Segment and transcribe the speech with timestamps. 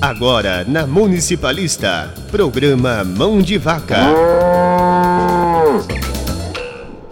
[0.00, 3.98] Agora na Municipalista, programa Mão de Vaca.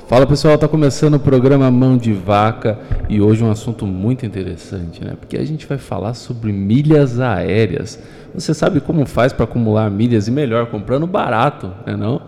[0.08, 5.04] Fala pessoal, tá começando o programa Mão de Vaca e hoje um assunto muito interessante,
[5.04, 5.12] né?
[5.20, 8.02] Porque a gente vai falar sobre milhas aéreas.
[8.34, 12.22] Você sabe como faz para acumular milhas e melhor comprando barato, né não?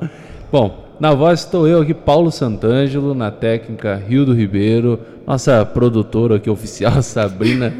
[0.52, 6.36] Bom, na voz estou eu aqui, Paulo Santângelo, na técnica Rio do Ribeiro, nossa produtora
[6.36, 7.72] aqui oficial, Sabrina,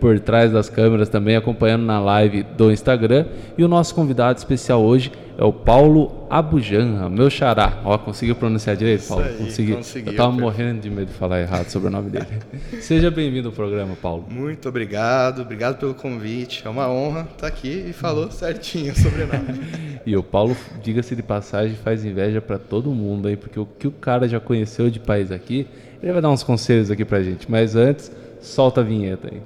[0.00, 3.26] por trás das câmeras também, acompanhando na live do Instagram.
[3.56, 7.80] E o nosso convidado especial hoje é o Paulo Abujanra, meu xará.
[7.84, 9.24] Ó, conseguiu pronunciar direito, Paulo?
[9.24, 9.74] Aí, consegui.
[9.74, 12.26] consegui, Eu tava eu morrendo de medo de falar errado sobre o nome dele.
[12.82, 14.26] Seja bem-vindo ao programa, Paulo.
[14.28, 16.62] Muito obrigado, obrigado pelo convite.
[16.66, 19.88] É uma honra estar aqui e falou certinho o sobrenome.
[20.06, 23.86] E o Paulo, diga-se de passagem, faz inveja para todo mundo aí, porque o que
[23.86, 25.66] o cara já conheceu de país aqui,
[26.02, 27.50] ele vai dar uns conselhos aqui pra gente.
[27.50, 28.10] Mas antes,
[28.40, 29.42] solta a vinheta aí.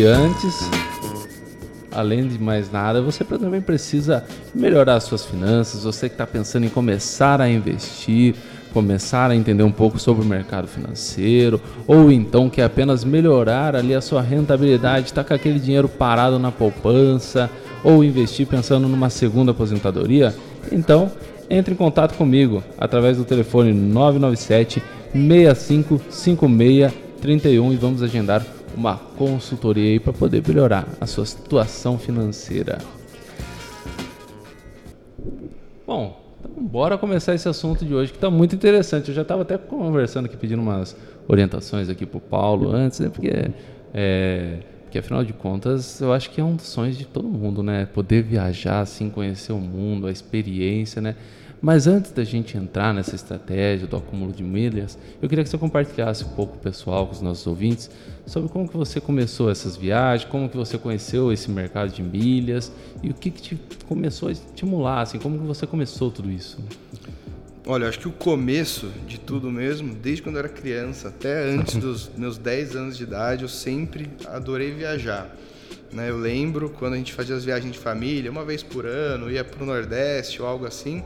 [0.00, 0.60] E antes,
[1.92, 5.84] além de mais nada, você também precisa melhorar suas finanças.
[5.84, 8.34] Você que está pensando em começar a investir,
[8.72, 13.94] começar a entender um pouco sobre o mercado financeiro, ou então quer apenas melhorar ali
[13.94, 17.50] a sua rentabilidade, está com aquele dinheiro parado na poupança,
[17.82, 20.34] ou investir pensando numa segunda aposentadoria,
[20.70, 21.10] então
[21.48, 24.82] entre em contato comigo através do telefone 997
[25.12, 32.78] 6556 31 e vamos agendar uma consultoria aí para poder melhorar a sua situação financeira.
[36.70, 39.08] Bora começar esse assunto de hoje que está muito interessante.
[39.08, 43.08] Eu já estava até conversando aqui, pedindo umas orientações aqui para o Paulo antes, né?
[43.08, 43.50] Porque,
[43.92, 47.60] é, porque afinal de contas, eu acho que é um dos sonhos de todo mundo,
[47.60, 47.86] né?
[47.86, 51.16] Poder viajar, assim, conhecer o mundo, a experiência, né?
[51.62, 55.58] Mas antes da gente entrar nessa estratégia do acúmulo de milhas, eu queria que você
[55.58, 57.90] compartilhasse um pouco pessoal, com os nossos ouvintes,
[58.24, 62.72] sobre como que você começou essas viagens, como que você conheceu esse mercado de milhas
[63.02, 66.58] e o que, que te começou a estimular, assim, como que você começou tudo isso?
[67.66, 71.44] Olha, eu acho que o começo de tudo mesmo, desde quando eu era criança, até
[71.44, 75.36] antes dos meus 10 anos de idade, eu sempre adorei viajar.
[75.92, 79.28] Né, eu lembro quando a gente fazia as viagens de família, uma vez por ano,
[79.28, 81.02] ia para o Nordeste ou algo assim,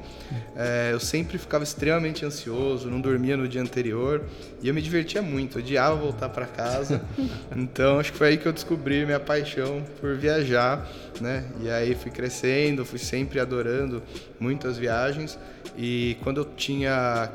[0.55, 4.23] é, eu sempre ficava extremamente ansioso, não dormia no dia anterior
[4.63, 7.03] e eu me divertia muito, odiava voltar para casa.
[7.57, 10.87] Então acho que foi aí que eu descobri minha paixão por viajar,
[11.21, 11.45] né?
[11.63, 14.03] E aí fui crescendo, fui sempre adorando
[14.39, 15.39] muitas viagens
[15.77, 17.31] e quando eu tinha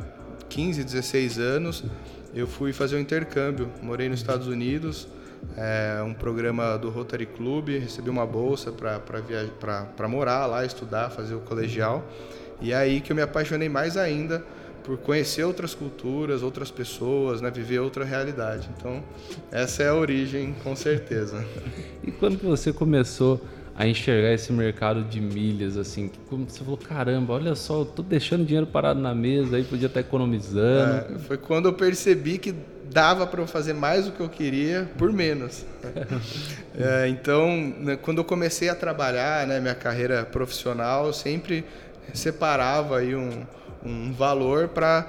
[0.49, 1.83] 15, 16 anos,
[2.33, 5.07] eu fui fazer um intercâmbio, morei nos Estados Unidos
[5.57, 11.39] é, um programa do Rotary Club, recebi uma bolsa para morar lá, estudar, fazer o
[11.39, 12.03] colegial.
[12.61, 14.43] E é aí que eu me apaixonei mais ainda
[14.83, 18.69] por conhecer outras culturas, outras pessoas, né, viver outra realidade.
[18.77, 19.03] Então,
[19.51, 21.45] essa é a origem, com certeza.
[22.01, 23.39] E quando que você começou
[23.75, 28.01] a enxergar esse mercado de milhas, assim, como você falou, caramba, olha só, eu tô
[28.01, 31.13] deixando dinheiro parado na mesa, aí podia estar economizando.
[31.15, 32.55] É, foi quando eu percebi que
[32.91, 35.65] dava para eu fazer mais do que eu queria por menos.
[36.77, 41.65] é, então, né, quando eu comecei a trabalhar, né, minha carreira profissional, eu sempre
[42.13, 43.45] separava aí um,
[43.83, 45.05] um valor para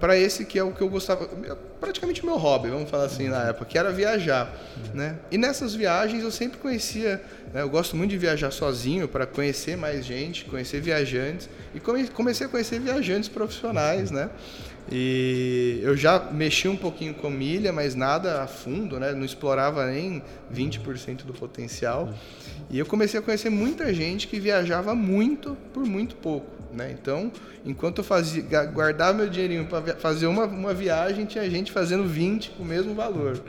[0.00, 1.28] para esse que é o que eu gostava,
[1.78, 4.50] praticamente meu hobby, vamos falar assim na época, que era viajar,
[4.94, 5.16] né?
[5.30, 7.22] E nessas viagens eu sempre conhecia,
[7.52, 7.60] né?
[7.60, 12.48] eu gosto muito de viajar sozinho para conhecer mais gente, conhecer viajantes e comecei a
[12.48, 14.30] conhecer viajantes profissionais, né?
[14.90, 19.12] E eu já mexi um pouquinho com milha, mas nada a fundo, né?
[19.12, 20.22] Não explorava nem
[20.52, 22.12] 20% do potencial.
[22.70, 26.90] E eu comecei a conhecer muita gente que viajava muito por muito pouco, né?
[26.92, 27.30] Então,
[27.64, 32.50] enquanto eu fazia, guardava meu dinheirinho para fazer uma, uma viagem, tinha gente fazendo 20
[32.50, 33.40] com o mesmo valor.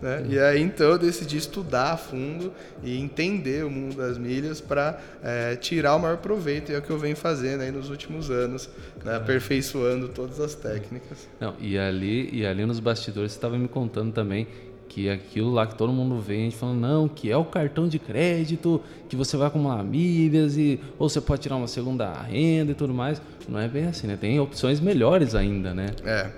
[0.00, 0.26] Né?
[0.28, 2.52] E aí então eu decidi estudar a fundo
[2.82, 6.82] e entender o mundo das milhas para é, tirar o maior proveito, e é o
[6.82, 8.70] que eu venho fazendo aí nos últimos anos,
[9.04, 9.16] né?
[9.16, 11.28] aperfeiçoando todas as técnicas.
[11.40, 14.46] Não, e ali, e ali nos bastidores você estava me contando também
[14.88, 18.80] que aquilo lá que todo mundo vende falando não, que é o cartão de crédito,
[19.08, 22.94] que você vai acumular milhas e ou você pode tirar uma segunda renda e tudo
[22.94, 23.20] mais.
[23.48, 24.16] Não é bem assim, né?
[24.16, 25.86] Tem opções melhores ainda, né?
[26.04, 26.30] É.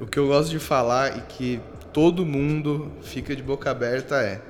[0.00, 1.60] O que eu gosto de falar e que
[1.92, 4.42] todo mundo fica de boca aberta é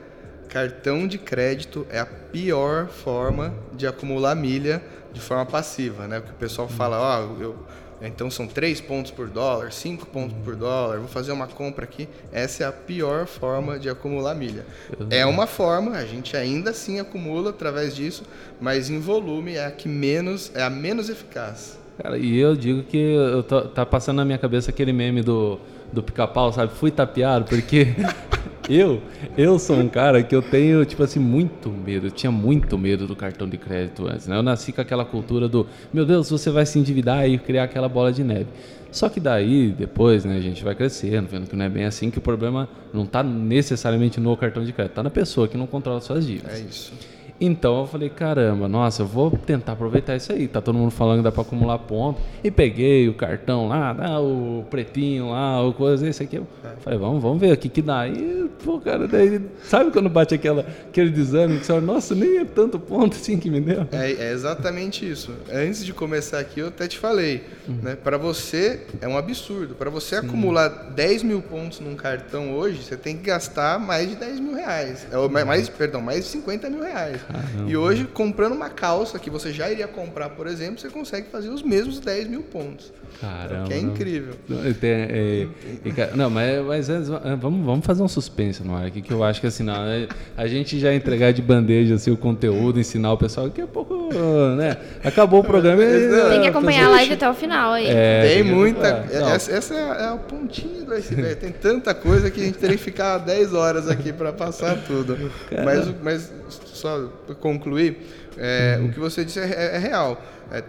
[0.48, 4.82] cartão de crédito é a pior forma de acumular milha
[5.12, 6.18] de forma passiva, né?
[6.18, 7.56] Porque o pessoal fala, ó, oh, eu
[8.00, 12.08] Então são 3 pontos por dólar, 5 pontos por dólar, vou fazer uma compra aqui.
[12.32, 14.66] Essa é a pior forma de acumular milha.
[15.10, 18.24] É uma forma, a gente ainda assim acumula através disso,
[18.60, 21.78] mas em volume é a que menos, é a menos eficaz.
[22.02, 25.58] Cara, e eu digo que eu tô, tá passando na minha cabeça aquele meme do,
[25.92, 26.72] do pica-pau, sabe?
[26.72, 27.88] Fui tapeado, porque
[28.68, 29.00] eu,
[29.36, 32.08] eu sou um cara que eu tenho, tipo assim, muito medo.
[32.08, 34.36] Eu tinha muito medo do cartão de crédito antes, né?
[34.36, 37.88] Eu nasci com aquela cultura do, meu Deus, você vai se endividar e criar aquela
[37.88, 38.48] bola de neve.
[38.90, 42.10] Só que daí, depois, né, a gente vai crescendo, vendo que não é bem assim,
[42.10, 45.66] que o problema não está necessariamente no cartão de crédito, está na pessoa que não
[45.66, 46.54] controla suas dívidas.
[46.54, 46.92] É isso.
[47.40, 50.48] Então eu falei, caramba, nossa, eu vou tentar aproveitar isso aí.
[50.48, 52.20] Tá todo mundo falando que dá para acumular ponto.
[52.42, 56.36] E peguei o cartão lá, ah, o pretinho lá, o coisa, esse aqui.
[56.36, 56.46] Eu
[56.80, 58.08] falei, vamos, vamos ver o que que dá.
[58.08, 62.38] E, pô, cara, daí, sabe quando bate aquela, aquele desânimo que você fala, nossa, nem
[62.38, 63.86] é tanto ponto assim que me deu?
[63.92, 65.32] É, é exatamente isso.
[65.52, 67.96] Antes de começar aqui, eu até te falei, né?
[67.96, 69.74] Para você é um absurdo.
[69.74, 70.26] Para você Sim.
[70.26, 74.54] acumular 10 mil pontos num cartão hoje, você tem que gastar mais de 10 mil
[74.54, 75.06] reais.
[75.12, 77.25] Ou, mais, perdão, mais de 50 mil reais.
[77.26, 77.70] Caramba.
[77.70, 81.48] E hoje, comprando uma calça que você já iria comprar, por exemplo, você consegue fazer
[81.48, 82.92] os mesmos 10 mil pontos.
[83.20, 83.66] Caramba.
[83.68, 84.34] Que é incrível.
[84.82, 85.48] É,
[85.84, 89.24] é, não, mas, mas antes, vamos, vamos fazer um suspense no ar aqui, que eu
[89.24, 90.06] acho que assim, não, é,
[90.36, 94.10] a gente já entregar de bandeja assim, o conteúdo, ensinar o pessoal, daqui a pouco,
[94.56, 94.76] né?
[95.02, 95.82] Acabou o programa.
[95.82, 97.86] E, tem que acompanhar a live até o final aí.
[97.88, 99.06] É, tem, tem muita.
[99.10, 101.36] Essa, essa, é a pontinha do iceberg.
[101.36, 105.16] tem tanta coisa que a gente teria que ficar 10 horas aqui para passar tudo.
[105.64, 106.32] Mas, mas
[106.76, 107.08] só
[107.40, 107.98] concluir,
[108.36, 108.86] é, uhum.
[108.86, 110.22] o que você disse é, é real.
[110.50, 110.62] É,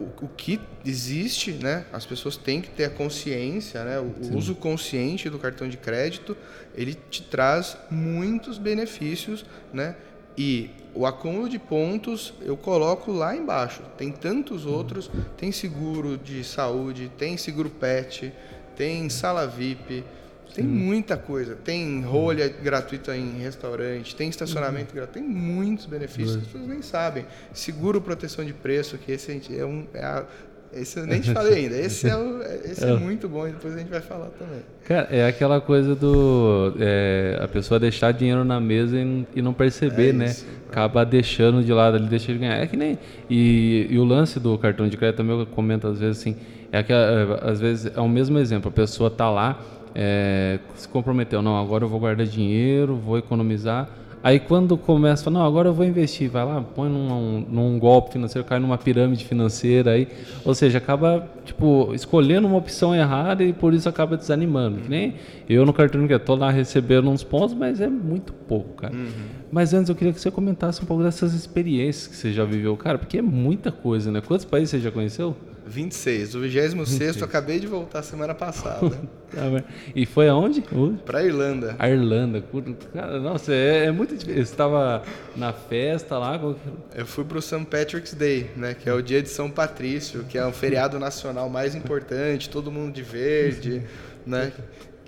[0.00, 1.84] o, o, que existe, né?
[1.92, 3.98] As pessoas têm que ter a consciência, né?
[4.00, 6.36] O, uso consciente do cartão de crédito,
[6.74, 9.94] ele te traz muitos benefícios, né?
[10.36, 13.82] E o acúmulo de pontos eu coloco lá embaixo.
[13.96, 18.32] Tem tantos outros, tem seguro de saúde, tem seguro pet,
[18.76, 20.04] tem sala VIP,
[20.54, 21.56] tem muita coisa.
[21.56, 24.96] Tem rolha gratuita em restaurante, tem estacionamento uhum.
[24.96, 27.24] gratuito, tem muitos benefícios que as pessoas nem sabem.
[27.52, 29.86] Seguro proteção de preço, que esse é um.
[29.94, 30.24] É a,
[30.74, 31.76] esse eu nem te falei ainda.
[31.76, 32.90] Esse, é, o, esse é.
[32.90, 32.96] é.
[32.96, 34.60] muito bom e depois a gente vai falar também.
[34.84, 36.74] Cara, é aquela coisa do.
[36.78, 40.26] É, a pessoa deixar dinheiro na mesa e, e não perceber, é né?
[40.26, 40.46] Isso.
[40.70, 42.56] Acaba deixando de lado ali, deixa ele ganhar.
[42.56, 42.98] É que nem.
[43.28, 46.36] E, e o lance do cartão de crédito também eu comento às vezes assim.
[46.70, 46.96] É que é,
[47.42, 48.70] às vezes é o mesmo exemplo.
[48.70, 49.60] A pessoa tá lá
[49.94, 53.88] é, se comprometeu, não, agora eu vou guardar dinheiro, vou economizar.
[54.24, 58.46] Aí quando começa, não, agora eu vou investir, vai lá, põe num, num golpe financeiro,
[58.46, 60.06] cai numa pirâmide financeira aí,
[60.44, 64.78] ou seja, acaba tipo escolhendo uma opção errada e por isso acaba desanimando.
[64.78, 65.14] Que nem
[65.48, 68.94] eu no cartão que estou lá recebendo uns pontos, mas é muito pouco, cara.
[68.94, 69.08] Uhum.
[69.50, 72.76] Mas antes eu queria que você comentasse um pouco dessas experiências que você já viveu,
[72.76, 74.20] cara, porque é muita coisa, né?
[74.20, 75.36] Quantos países você já conheceu?
[75.72, 76.34] 26.
[76.34, 78.98] O 26 acabei de voltar semana passada.
[79.32, 79.64] Tá
[79.96, 80.62] e foi aonde?
[81.06, 81.74] Pra Irlanda.
[81.78, 82.44] A Irlanda.
[82.92, 84.44] Cara, nossa, é, é muito difícil.
[84.44, 85.02] Você estava
[85.34, 86.38] na festa lá?
[86.94, 87.64] Eu fui pro St.
[87.64, 88.74] Patrick's Day, né?
[88.74, 92.70] Que é o dia de São Patrício, que é o feriado nacional mais importante, todo
[92.70, 93.82] mundo de verde,
[94.26, 94.52] né?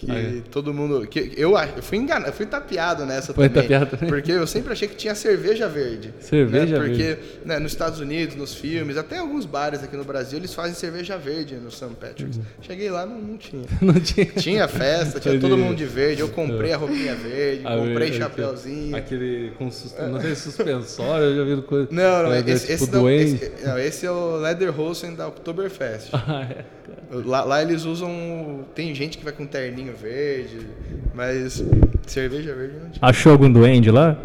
[0.05, 0.43] Que ah, é.
[0.51, 1.07] todo mundo.
[1.07, 3.63] Que eu, eu fui enganado, eu fui tapeado nessa Foi também.
[3.63, 4.09] Tapeado também.
[4.09, 6.13] Porque eu sempre achei que tinha cerveja verde.
[6.21, 6.87] Cerveja né?
[6.87, 7.23] porque, verde.
[7.23, 10.75] Porque né, nos Estados Unidos, nos filmes, até alguns bares aqui no Brasil, eles fazem
[10.75, 11.87] cerveja verde no St.
[11.99, 12.37] Patrick's.
[12.37, 12.45] Uhum.
[12.61, 13.65] Cheguei lá, não, não tinha.
[13.81, 14.27] não tinha.
[14.27, 16.21] Tinha festa, tinha todo mundo de verde.
[16.21, 18.97] Eu comprei a roupinha verde, a comprei ver, chapéuzinho.
[18.97, 21.89] Aquele com não sei, suspensório, eu já vi coisa.
[21.91, 26.11] Não, não, é, esse, tipo esse, não, esse, não, esse é o Lederhosen da Oktoberfest.
[26.27, 26.65] Ah, é.
[27.11, 28.65] Lá, lá eles usam.
[28.75, 30.67] Tem gente que vai com terninho verde,
[31.15, 31.65] mas
[32.07, 32.99] cerveja verde não tinha.
[33.01, 34.17] Achou algum duende lá?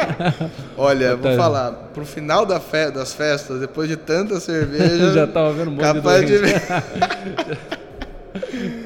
[0.76, 5.12] Olha, vou falar, pro final da fe das festas, depois de tanta cerveja.
[5.14, 6.44] Já tava vendo um monte capaz de, de.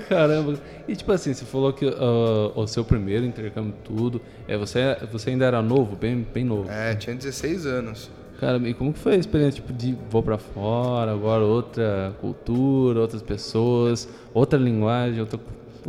[0.09, 0.55] Caramba.
[0.87, 5.31] E tipo assim, você falou que uh, o seu primeiro intercâmbio tudo, é, você, você
[5.31, 6.71] ainda era novo, bem, bem novo.
[6.71, 8.11] É, tinha 16 anos.
[8.41, 13.01] Cara, e como que foi a experiência tipo, de vou para fora, agora outra cultura,
[13.01, 15.41] outras pessoas, outra linguagem, outra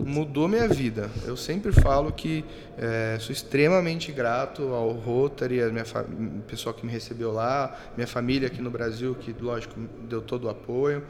[0.06, 1.10] mudou minha vida.
[1.26, 2.44] Eu sempre falo que
[2.78, 8.08] é, sou extremamente grato ao Rotary, a minha o pessoal que me recebeu lá, minha
[8.08, 9.74] família aqui no Brasil, que lógico
[10.08, 11.04] deu todo o apoio.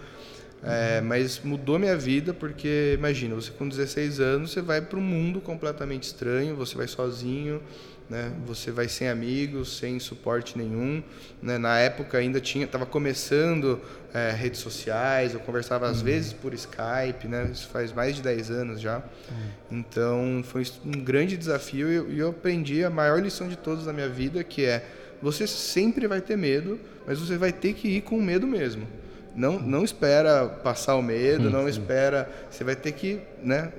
[0.62, 5.02] É, mas mudou minha vida porque, imagina, você com 16 anos, você vai para um
[5.02, 7.62] mundo completamente estranho, você vai sozinho,
[8.10, 8.32] né?
[8.46, 11.04] Você vai sem amigos, sem suporte nenhum.
[11.42, 11.58] Né?
[11.58, 13.80] Na época ainda tinha, estava começando
[14.14, 16.06] é, redes sociais, eu conversava às uhum.
[16.06, 17.50] vezes por Skype, né?
[17.52, 18.98] Isso faz mais de 10 anos já.
[18.98, 19.52] Uhum.
[19.80, 23.94] Então foi um grande desafio e eu, eu aprendi a maior lição de todos na
[23.94, 24.84] minha vida, que é
[25.22, 28.88] você sempre vai ter medo, mas você vai ter que ir com medo mesmo.
[29.36, 32.30] não, não espera passar o medo, não espera.
[32.50, 33.72] Você vai ter que, né?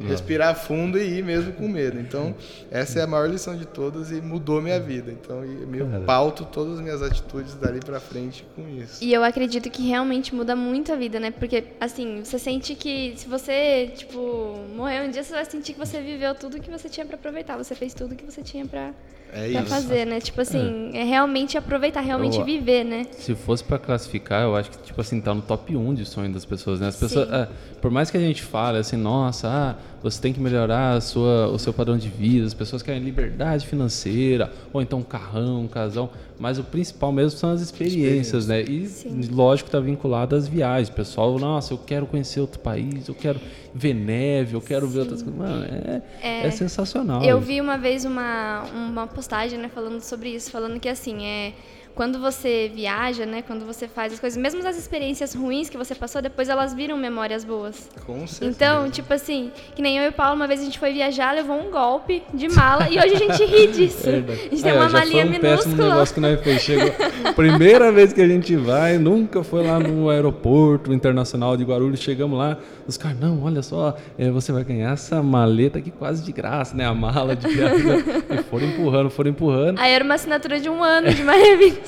[0.00, 1.98] Respirar fundo e ir mesmo com medo.
[1.98, 2.34] Então,
[2.70, 5.10] essa é a maior lição de todas e mudou minha vida.
[5.10, 9.02] Então, eu pauto todas as minhas atitudes dali para frente com isso.
[9.02, 11.30] E eu acredito que realmente muda muito a vida, né?
[11.30, 15.78] Porque, assim, você sente que se você, tipo, morrer um dia, você vai sentir que
[15.78, 17.56] você viveu tudo que você tinha para aproveitar.
[17.56, 18.92] Você fez tudo que você tinha para
[19.32, 20.20] é pra fazer, né?
[20.20, 23.06] Tipo assim, é, é realmente aproveitar, realmente eu, viver, né?
[23.12, 26.30] Se fosse para classificar, eu acho que, tipo assim, tá no top 1 de sonho
[26.30, 26.88] das pessoas, né?
[26.88, 27.48] As pessoas, é,
[27.80, 31.58] por mais que a gente fale assim, nossa, ah, você tem que melhorar sua, o
[31.58, 36.10] seu padrão de vida, as pessoas querem liberdade financeira, ou então um carrão, um casão,
[36.38, 38.62] mas o principal mesmo são as experiências, né?
[38.62, 39.20] E Sim.
[39.30, 40.88] lógico está vinculado às viagens.
[40.88, 43.40] O pessoal, nossa, eu quero conhecer outro país, eu quero
[43.72, 44.92] ver neve, eu quero Sim.
[44.92, 45.40] ver outras coisas.
[45.40, 47.22] Mano, é, é, é, sensacional.
[47.22, 51.52] Eu vi uma vez uma, uma postagem né, falando sobre isso, falando que assim, é
[51.94, 55.94] quando você viaja, né, quando você faz as coisas, mesmo as experiências ruins que você
[55.94, 57.90] passou, depois elas viram memórias boas.
[58.06, 58.50] Com certeza.
[58.50, 61.32] Então, tipo assim, que nem eu e o Paulo, uma vez a gente foi viajar,
[61.32, 64.08] levou um golpe de mala e hoje a gente ri disso.
[64.08, 65.88] É, a gente tem uma malinha foi um minúscula.
[65.88, 66.58] negócio que nós foi.
[66.58, 66.92] Chegou,
[67.34, 72.38] primeira vez que a gente vai, nunca foi lá no aeroporto internacional de Guarulhos, chegamos
[72.38, 76.32] lá, os caras, não, olha só, é, você vai ganhar essa maleta aqui quase de
[76.32, 77.86] graça, né, a mala de viagem.
[78.30, 79.78] e foram empurrando, foram empurrando.
[79.78, 81.81] Aí era uma assinatura de um ano de uma revista.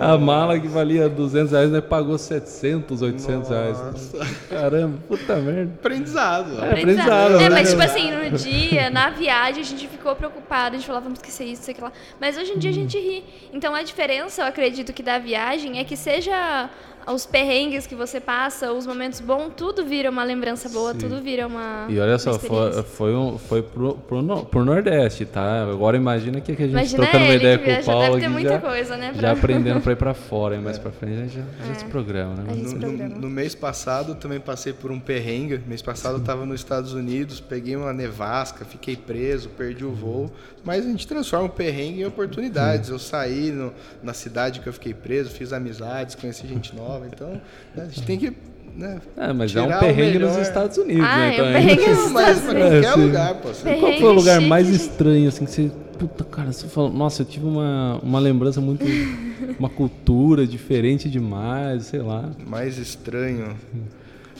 [0.00, 1.80] A mala que valia 200 reais, né?
[1.80, 3.54] Pagou 700, 800 Nossa.
[3.54, 4.12] reais.
[4.48, 5.72] Caramba, puta merda.
[5.74, 6.64] Aprendizado.
[6.64, 7.40] É, aprendizado.
[7.40, 10.76] É, mas tipo assim, no dia, na viagem, a gente ficou preocupado.
[10.76, 11.92] A gente falava, vamos esquecer isso, sei lá.
[12.20, 13.24] Mas hoje em dia a gente ri.
[13.52, 16.68] Então a diferença, eu acredito que da viagem é que seja
[17.12, 20.98] os perrengues que você passa, os momentos bons, tudo vira uma lembrança boa, Sim.
[20.98, 21.86] tudo vira uma.
[21.88, 25.64] E olha só, foi, foi, um, foi pro, pro, pro Nordeste, tá?
[25.64, 28.02] Agora imagina que, que a gente imagina trocando uma ideia com o Paulo.
[28.02, 29.12] Já deve ter muita já, coisa, né?
[29.12, 29.20] Pra...
[29.20, 30.80] Já aprendendo para ir para fora, e mais é.
[30.80, 31.78] para frente a gente, a gente é.
[31.80, 32.54] se programa, né?
[32.54, 35.60] No, no, no, mês passado também passei por um perrengue.
[35.66, 40.30] Mês passado eu estava nos Estados Unidos, peguei uma nevasca, fiquei preso, perdi o voo.
[40.64, 42.88] Mas a gente transforma o perrengue em oportunidades.
[42.88, 46.93] Eu saí no, na cidade que eu fiquei preso, fiz amizades, conheci gente nova.
[47.12, 47.40] Então,
[47.74, 48.32] né, a gente tem que
[48.76, 51.34] né, é, mas é um perrengue nos Estados Unidos, ah, né?
[51.34, 52.70] Então, é um perrengue nos Estados Unidos.
[52.70, 53.48] Mas qualquer é, lugar, pô.
[53.52, 55.70] Qual foi o lugar mais estranho, assim, que você...
[55.96, 56.92] Puta, cara, você falou...
[56.92, 58.84] Nossa, eu tive uma, uma lembrança muito...
[59.60, 62.30] uma cultura diferente demais, sei lá.
[62.44, 63.56] Mais estranho...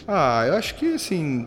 [0.06, 1.46] Ah, eu acho que, assim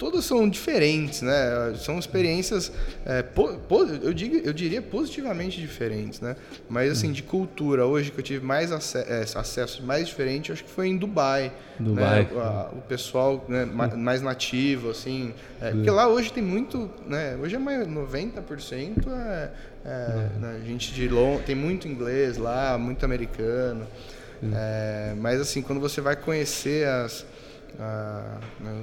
[0.00, 1.74] todas são diferentes, né?
[1.76, 2.72] São experiências,
[3.04, 6.36] é, po, po, eu, digo, eu diria positivamente diferentes, né?
[6.70, 10.70] Mas assim, de cultura, hoje que eu tive mais é, acesso mais diferente, acho que
[10.70, 11.52] foi em Dubai.
[11.78, 12.22] Dubai.
[12.22, 12.28] Né?
[12.32, 15.34] O, o, pessoal né, mais nativo, assim.
[15.60, 17.36] É, porque lá hoje tem muito, né?
[17.36, 19.50] Hoje é mais 90% é,
[19.84, 23.86] é, né, gente de long, tem muito inglês lá, muito americano.
[24.54, 27.26] É, mas assim, quando você vai conhecer as,
[27.78, 28.82] a, né,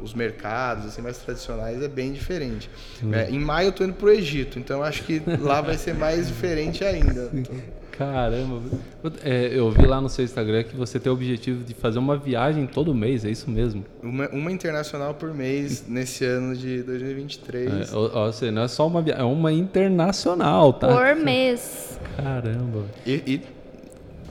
[0.00, 2.70] os mercados assim mais tradicionais é bem diferente.
[3.02, 3.14] Hum.
[3.14, 6.28] É, em maio eu tô indo pro Egito, então acho que lá vai ser mais
[6.28, 7.30] diferente ainda.
[7.92, 8.62] Caramba,
[9.22, 12.16] é, eu vi lá no seu Instagram que você tem o objetivo de fazer uma
[12.16, 13.84] viagem todo mês, é isso mesmo?
[14.02, 17.92] Uma, uma internacional por mês nesse ano de 2023.
[17.92, 20.88] É, ou, ou seja, não é só uma viagem, é uma internacional, tá?
[20.88, 22.00] Por mês.
[22.16, 22.86] Caramba.
[23.06, 23.42] E, e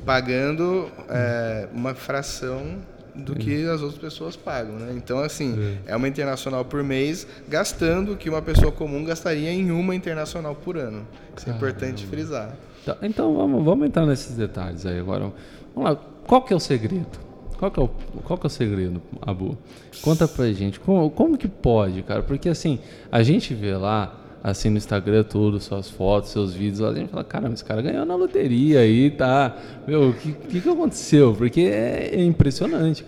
[0.03, 2.79] pagando é, uma fração
[3.15, 4.93] do que as outras pessoas pagam, né?
[4.95, 5.91] Então, assim, é.
[5.91, 10.55] é uma internacional por mês, gastando o que uma pessoa comum gastaria em uma internacional
[10.55, 11.05] por ano.
[11.35, 12.55] Isso é importante frisar.
[12.85, 15.31] Tá, então, vamos, vamos entrar nesses detalhes aí agora.
[15.75, 17.19] Vamos lá, qual que é o segredo?
[17.57, 17.87] Qual que é o,
[18.23, 19.57] qual que é o segredo, Abu?
[20.01, 20.79] Conta pra gente.
[20.79, 22.23] Como, como que pode, cara?
[22.23, 22.79] Porque, assim,
[23.11, 27.23] a gente vê lá assim no Instagram tudo, suas fotos, seus vídeos, a gente fala,
[27.23, 29.55] caramba, esse cara ganhou na loteria aí, tá?
[29.87, 31.35] Meu, o que, que, que aconteceu?
[31.37, 33.05] Porque é, é impressionante.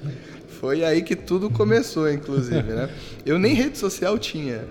[0.48, 2.90] Foi aí que tudo começou, inclusive, né?
[3.26, 4.62] Eu nem rede social tinha.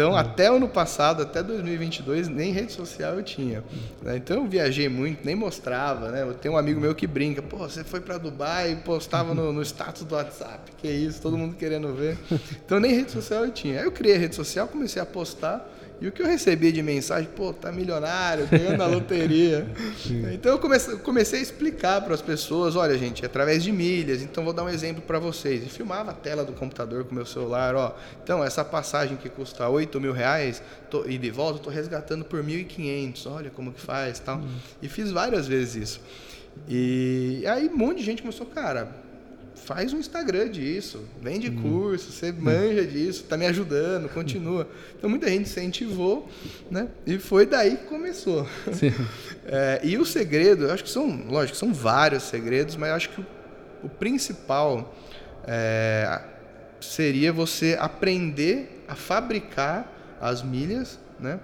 [0.00, 3.62] Então, até ano passado, até 2022, nem rede social eu tinha.
[4.00, 4.16] Né?
[4.16, 6.22] Então, eu viajei muito, nem mostrava, né?
[6.22, 9.52] Eu tenho um amigo meu que brinca, pô, você foi para Dubai e postava no,
[9.52, 12.16] no, status do WhatsApp, que isso, todo mundo querendo ver.
[12.64, 13.80] Então, nem rede social eu tinha.
[13.80, 15.68] Aí eu criei a rede social, comecei a postar,
[16.00, 19.66] e o que eu recebi de mensagem, pô, tá milionário, ganhando na loteria.
[20.32, 24.42] então eu comecei, comecei a explicar para as pessoas, olha gente, através de milhas, então
[24.42, 25.62] vou dar um exemplo para vocês.
[25.62, 27.94] E filmava a tela do computador com o meu celular, ó.
[28.22, 32.24] Então essa passagem que custa 8 mil reais tô, e de volta, eu tô resgatando
[32.24, 34.38] por 1.500, olha como que faz tal.
[34.38, 34.58] Hum.
[34.80, 36.00] E fiz várias vezes isso.
[36.66, 38.90] E aí um monte de gente começou, cara,
[39.64, 44.68] faz um Instagram disso, vende curso, você manja disso, tá me ajudando, continua.
[44.96, 46.28] Então muita gente incentivou,
[46.70, 46.88] né?
[47.06, 48.46] E foi daí que começou.
[49.52, 53.08] É, e o segredo, eu acho que são, lógico, são vários segredos, mas eu acho
[53.08, 53.26] que o,
[53.82, 54.94] o principal
[55.44, 56.20] é,
[56.80, 61.40] seria você aprender a fabricar as milhas, né?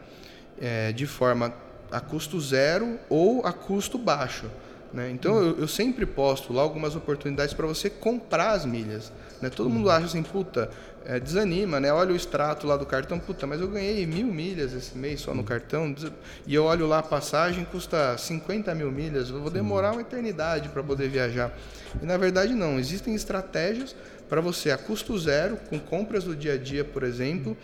[0.60, 1.52] É, de forma
[1.90, 4.46] a custo zero ou a custo baixo.
[4.96, 5.10] Né?
[5.10, 9.12] Então eu, eu, sempre posto lá algumas oportunidades para você comprar as milhas.
[9.42, 9.50] Né?
[9.50, 10.70] Todo mundo acha assim, puta,
[11.04, 11.92] é, desanima, né?
[11.92, 15.34] Olha o extrato lá do cartão, puta, mas eu ganhei mil milhas esse mês só
[15.34, 15.94] no cartão,
[16.46, 20.70] e eu olho lá a passagem, custa 50 mil milhas, eu vou demorar uma eternidade
[20.70, 21.52] para poder viajar.
[22.02, 23.94] E na verdade não, existem estratégias
[24.30, 27.54] para você a custo zero, com compras do dia a dia, por exemplo,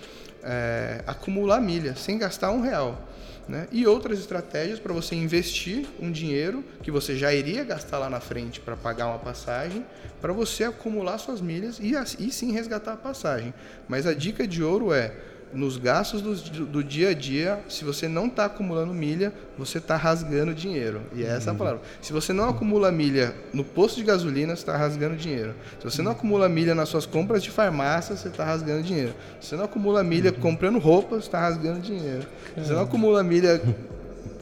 [0.43, 3.09] é, acumular milha sem gastar um real.
[3.49, 3.67] Né?
[3.73, 8.21] E outras estratégias para você investir um dinheiro que você já iria gastar lá na
[8.21, 9.85] frente para pagar uma passagem,
[10.21, 13.53] para você acumular suas milhas e, e sim resgatar a passagem.
[13.89, 15.13] Mas a dica de ouro é
[15.53, 19.97] nos gastos do, do, dia a dia, se você não está acumulando milha, você está
[19.97, 21.03] rasgando dinheiro.
[21.15, 21.59] E é essa a uhum.
[21.59, 21.81] palavra.
[22.01, 25.55] Se você não acumula milha no posto de gasolina, você está rasgando dinheiro.
[25.79, 29.15] Se você não acumula milha nas suas compras de farmácia, você está rasgando dinheiro.
[29.41, 30.41] Se você não acumula milha uhum.
[30.41, 32.27] comprando roupa, você está rasgando dinheiro.
[32.55, 33.61] Se você não acumula milha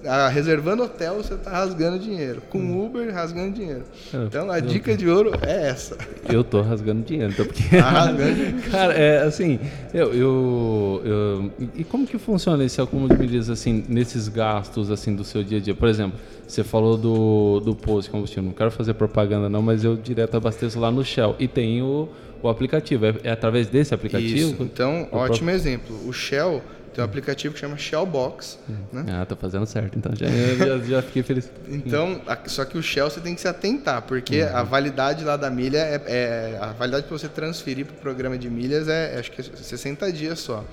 [0.05, 2.43] ah, reservando hotel, você está rasgando dinheiro.
[2.49, 2.87] Com hum.
[2.87, 3.83] Uber, rasgando dinheiro.
[4.13, 5.97] É, então, a eu, dica de ouro é essa.
[6.29, 7.77] Eu tô rasgando dinheiro, então porque...
[7.77, 8.63] Tá rasgando dinheiro.
[8.71, 9.59] Cara, é assim,
[9.93, 15.15] eu, eu, eu, E como que funciona esse acúmulo de medidas, assim, nesses gastos, assim,
[15.15, 15.75] do seu dia a dia?
[15.75, 18.45] Por exemplo, você falou do, do posto de combustível.
[18.45, 21.37] Não quero fazer propaganda não, mas eu direto abasteço lá no Shell.
[21.39, 22.09] E tem o,
[22.43, 23.07] o aplicativo.
[23.07, 24.53] É, é através desse aplicativo?
[24.53, 24.63] Isso.
[24.63, 25.51] Então, ótimo próprio...
[25.51, 26.09] exemplo.
[26.09, 26.63] O Shell
[27.01, 28.59] tem um aplicativo que chama Shellbox.
[28.93, 29.05] Né?
[29.09, 30.27] Ah, tô fazendo certo, então já,
[30.57, 31.51] já, já fiquei feliz.
[31.69, 34.57] então, só que o Shell você tem que se atentar, porque uhum.
[34.57, 38.37] a validade lá da milha é, é a validade para você transferir para o programa
[38.37, 40.65] de milhas é, acho que é 60 dias só.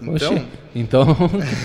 [0.00, 1.16] Então, Oxi, então,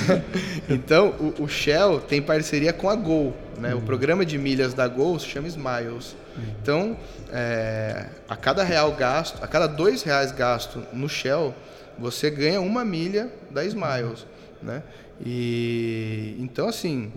[0.69, 3.73] então o, o, Shell tem parceria com a Gol, né?
[3.73, 3.79] Uhum.
[3.79, 6.15] O programa de milhas da Gol se chama Smiles.
[6.37, 6.43] Uhum.
[6.61, 6.97] Então,
[7.29, 11.53] é, a cada real gasto, a cada dois reais gasto no Shell,
[12.01, 14.25] você ganha uma milha da Smiles,
[14.62, 14.84] né?
[15.24, 17.11] E então assim,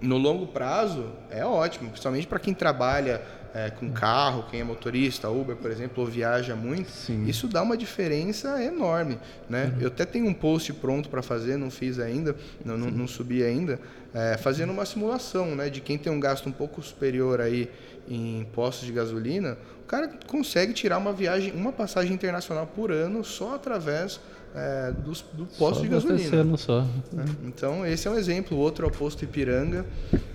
[0.00, 3.22] no longo prazo é ótimo, principalmente para quem trabalha
[3.56, 7.24] é, com carro, quem é motorista, Uber, por exemplo, ou viaja muito, Sim.
[7.24, 9.72] isso dá uma diferença enorme, né?
[9.74, 9.80] Uhum.
[9.80, 13.42] Eu até tenho um post pronto para fazer, não fiz ainda, não, não, não subi
[13.42, 13.80] ainda,
[14.12, 17.70] é, fazendo uma simulação, né, de quem tem um gasto um pouco superior aí
[18.06, 23.54] em postos de gasolina, cara consegue tirar uma viagem, uma passagem internacional por ano só
[23.54, 24.20] através
[24.56, 26.56] é, dos, do posto só de gasolina.
[26.56, 26.80] Só.
[27.12, 27.24] Né?
[27.44, 28.56] Então, esse é um exemplo.
[28.56, 29.84] O outro é o posto Ipiranga,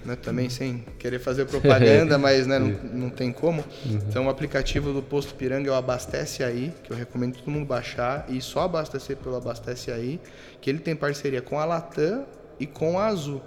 [0.05, 0.15] né?
[0.15, 3.63] também sem querer fazer propaganda, mas né, não, não tem como.
[3.85, 3.99] Uhum.
[4.07, 7.65] Então, o aplicativo do posto Ipiranga é o Abastece Aí, que eu recomendo todo mundo
[7.65, 10.19] baixar e só abastecer pelo Abastece Aí,
[10.61, 12.25] que ele tem parceria com a Latam
[12.59, 13.41] e com a Azul.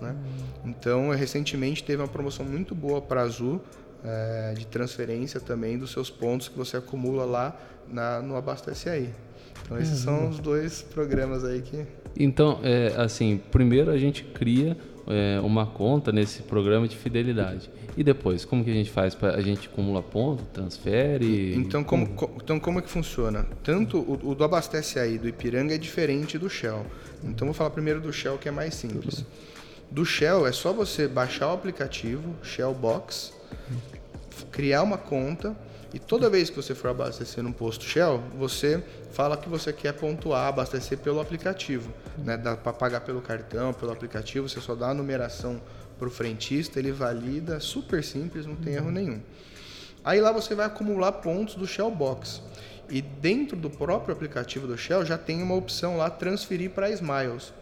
[0.00, 0.10] Né?
[0.10, 0.70] Uhum.
[0.70, 3.62] Então, recentemente teve uma promoção muito boa para a Azul,
[4.04, 7.56] é, de transferência também dos seus pontos que você acumula lá
[7.88, 9.10] na, no Abastece Aí.
[9.64, 10.18] Então esses uhum.
[10.18, 11.84] são os dois programas aí que.
[12.18, 17.70] Então, é, assim, primeiro a gente cria é, uma conta nesse programa de fidelidade.
[17.96, 19.16] E depois, como que a gente faz?
[19.22, 21.54] A gente acumula ponto, transfere?
[21.56, 22.38] Então como, como?
[22.40, 23.44] então, como é que funciona?
[23.64, 26.86] Tanto o, o, do Abastece Aí, do Ipiranga, é diferente do Shell.
[27.24, 29.24] Então, vou falar primeiro do Shell, que é mais simples.
[29.90, 33.32] Do Shell, é só você baixar o aplicativo, Shell Box,
[34.50, 35.56] criar uma conta
[35.92, 39.92] e toda vez que você for abastecer num posto Shell, você fala que você quer
[39.94, 41.90] pontuar, abastecer pelo aplicativo.
[42.18, 42.36] Né?
[42.36, 45.60] Dá para pagar pelo cartão, pelo aplicativo, você só dá a numeração
[45.98, 49.20] para o frentista, ele valida, super simples, não tem erro nenhum.
[50.04, 52.42] Aí lá você vai acumular pontos do Shell Box.
[52.90, 57.52] E dentro do próprio aplicativo do Shell já tem uma opção lá transferir para Smiles.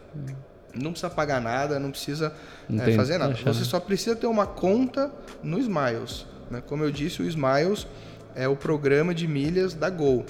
[0.80, 2.32] Não precisa pagar nada, não precisa
[2.68, 3.34] não é, fazer nada.
[3.34, 5.10] Você só precisa ter uma conta
[5.42, 6.26] no Smiles.
[6.50, 6.62] Né?
[6.66, 7.86] Como eu disse, o Smiles
[8.34, 10.24] é o programa de milhas da Gol.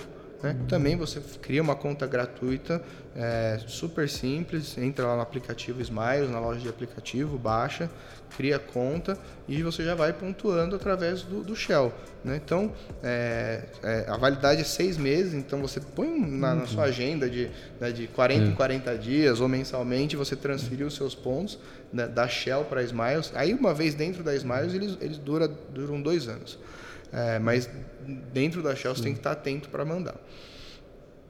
[0.47, 0.57] Né?
[0.69, 2.81] Também você cria uma conta gratuita,
[3.17, 7.91] é, super simples, entra lá no aplicativo Smiles, na loja de aplicativo, baixa,
[8.37, 11.93] cria conta e você já vai pontuando através do, do Shell.
[12.23, 12.41] Né?
[12.45, 17.29] Então, é, é, a validade é seis meses, então você põe na, na sua agenda
[17.29, 18.97] de, né, de 40 em 40 é.
[18.97, 21.59] dias ou mensalmente, você transferir os seus pontos
[21.93, 23.33] né, da Shell para Smiles.
[23.35, 26.57] Aí, uma vez dentro da Smiles, eles, eles dura, duram dois anos.
[27.13, 27.69] É, mas
[28.33, 30.17] dentro da Shell você tem que estar atento para mandar.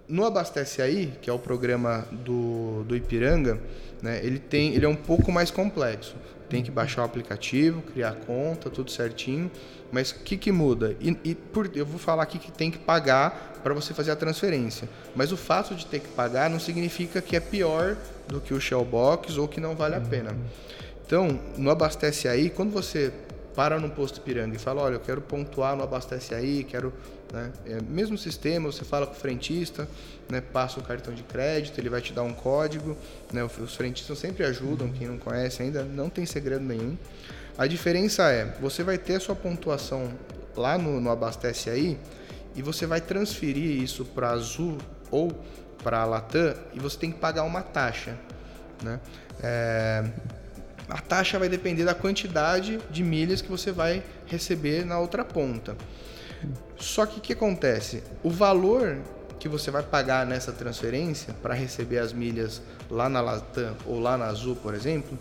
[0.08, 3.60] no Abastece Aí, que é o programa do, do Ipiranga,
[4.02, 6.16] né, ele, tem, ele é um pouco mais complexo.
[6.48, 9.50] Tem que baixar o aplicativo, criar conta, tudo certinho.
[9.90, 10.96] Mas o que, que muda?
[11.00, 14.16] E, e por, eu vou falar aqui que tem que pagar para você fazer a
[14.16, 14.88] transferência.
[15.14, 17.96] Mas o fato de ter que pagar não significa que é pior
[18.28, 20.36] do que o Shellbox ou que não vale a pena.
[21.04, 23.12] Então, no Abastece Aí, quando você
[23.56, 26.92] para num posto Ipiranga e fala, olha, eu quero pontuar no Abastece Aí, quero...
[27.32, 29.88] Né, é, mesmo sistema, você fala com o frentista,
[30.28, 32.96] né, passa o cartão de crédito, ele vai te dar um código.
[33.32, 36.96] Né, os frentistas sempre ajudam, quem não conhece ainda, não tem segredo nenhum.
[37.58, 40.12] A diferença é, você vai ter a sua pontuação
[40.54, 41.98] lá no, no Abastece Aí
[42.54, 44.78] e você vai transferir isso para Azul
[45.10, 45.32] ou
[45.82, 48.14] para a Latam e você tem que pagar uma taxa.
[48.82, 49.00] Né?
[49.42, 50.04] É,
[50.88, 55.76] a taxa vai depender da quantidade de milhas que você vai receber na outra ponta.
[56.78, 58.02] Só que o que acontece?
[58.22, 58.98] O valor
[59.38, 64.16] que você vai pagar nessa transferência para receber as milhas lá na Latam ou lá
[64.16, 65.18] na Azul, por exemplo,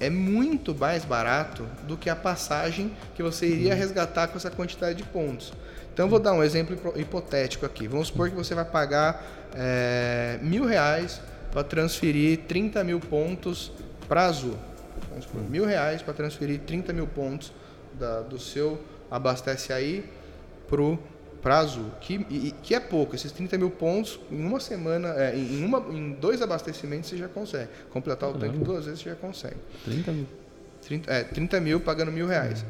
[0.00, 3.78] é muito mais barato do que a passagem que você iria uhum.
[3.78, 5.52] resgatar com essa quantidade de pontos.
[5.92, 7.88] Então, vou dar um exemplo hipotético aqui.
[7.88, 13.72] Vamos supor que você vai pagar é, mil reais para transferir 30 mil pontos
[14.06, 14.56] para Azul.
[15.18, 17.52] Vamos supor, mil reais para transferir 30 mil pontos
[17.98, 18.78] da, do seu
[19.10, 20.08] abastece aí
[20.68, 20.98] pro
[21.42, 22.18] para Azul, que,
[22.62, 23.14] que é pouco.
[23.14, 27.28] Esses 30 mil pontos, em uma semana, é, em, uma, em dois abastecimentos você já
[27.28, 27.68] consegue.
[27.90, 28.52] Completar o Caramba.
[28.52, 29.56] tanque duas vezes você já consegue.
[29.84, 30.26] 30 mil?
[30.82, 32.64] 30, é, 30 mil pagando mil reais.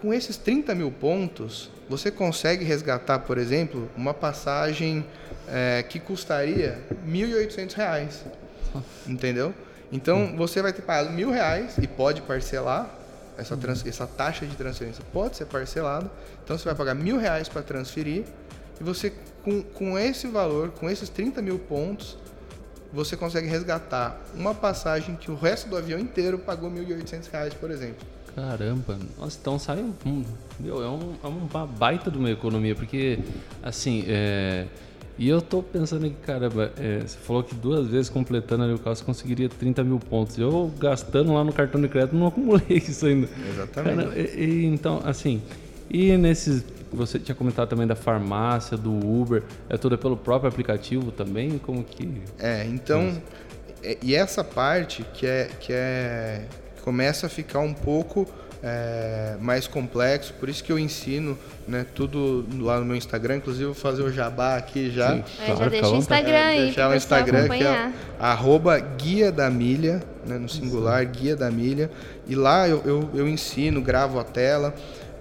[0.00, 5.06] Com esses 30 mil pontos, você consegue resgatar, por exemplo, uma passagem
[5.48, 8.24] é, que custaria 1.800 reais.
[9.06, 9.54] Entendeu?
[9.92, 12.90] Então, você vai ter pagado mil reais e pode parcelar
[13.38, 16.10] essa, trans, essa taxa de transferência pode ser parcelada.
[16.42, 18.24] Então você vai pagar mil reais para transferir
[18.80, 22.16] e você, com, com esse valor, com esses 30 mil pontos,
[22.92, 27.70] você consegue resgatar uma passagem que o resto do avião inteiro pagou 1.800 reais, por
[27.70, 28.06] exemplo.
[28.34, 30.24] Caramba, nossa, então sai um,
[30.60, 33.18] meu, é, um, é uma baita de uma economia, porque
[33.62, 34.66] assim, é,
[35.18, 38.78] e eu tô pensando aqui, caramba, é, você falou que duas vezes completando ali o
[38.78, 40.36] carro você conseguiria 30 mil pontos.
[40.36, 43.28] Eu gastando lá no cartão de crédito não acumulei isso ainda.
[43.48, 44.08] Exatamente.
[44.08, 45.42] Cara, e, e, então, assim,
[45.90, 46.64] e nesses.
[46.92, 51.58] Você tinha comentado também da farmácia, do Uber, é tudo pelo próprio aplicativo também?
[51.58, 52.22] Como que.
[52.38, 53.20] É, então.
[53.82, 55.48] É, e essa parte que é.
[55.60, 56.44] que é.
[56.82, 58.26] começa a ficar um pouco
[58.68, 63.66] é, mais complexo, por isso que eu ensino né, tudo lá no meu Instagram, inclusive
[63.66, 65.14] vou fazer o jabá aqui já.
[65.14, 66.64] Sim, é, claro, já deixa o Instagram aí.
[66.64, 71.88] deixar o Instagram que é arroba guia da milha, né, no singular, guia da milha.
[72.26, 74.74] E lá eu, eu, eu ensino, gravo a tela,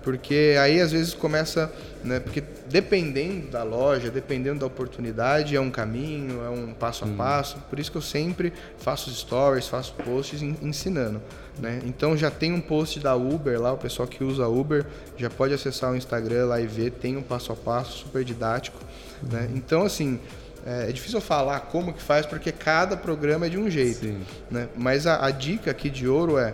[0.06, 5.72] porque aí às vezes começa, né, porque dependendo da loja, dependendo da oportunidade, é um
[5.72, 7.58] caminho, é um passo a passo.
[7.72, 11.20] Por isso que eu sempre faço stories, faço posts ensinando.
[11.58, 11.82] Né?
[11.86, 14.86] Então já tem um post da Uber lá, o pessoal que usa Uber
[15.18, 18.78] já pode acessar o Instagram lá e ver, tem um passo a passo super didático.
[19.24, 19.50] Né?
[19.56, 20.20] Então, assim,
[20.64, 24.06] é, é difícil falar como que faz, porque cada programa é de um jeito.
[24.52, 24.68] Né?
[24.78, 26.54] Mas a, a dica aqui de ouro é,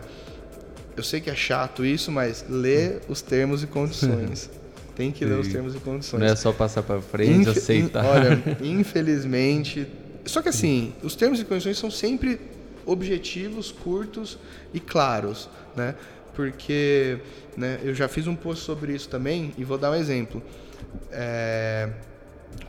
[1.01, 4.49] eu sei que é chato isso, mas lê os termos e condições.
[4.95, 6.19] Tem que ler os termos e condições.
[6.19, 8.05] Não é só passar para frente, Inf aceitar.
[8.05, 9.87] Olha, infelizmente.
[10.25, 12.39] Só que assim, os termos e condições são sempre
[12.85, 14.37] objetivos, curtos
[14.73, 15.95] e claros, né?
[16.35, 17.17] Porque
[17.57, 20.41] né, eu já fiz um post sobre isso também e vou dar um exemplo.
[21.11, 21.89] É,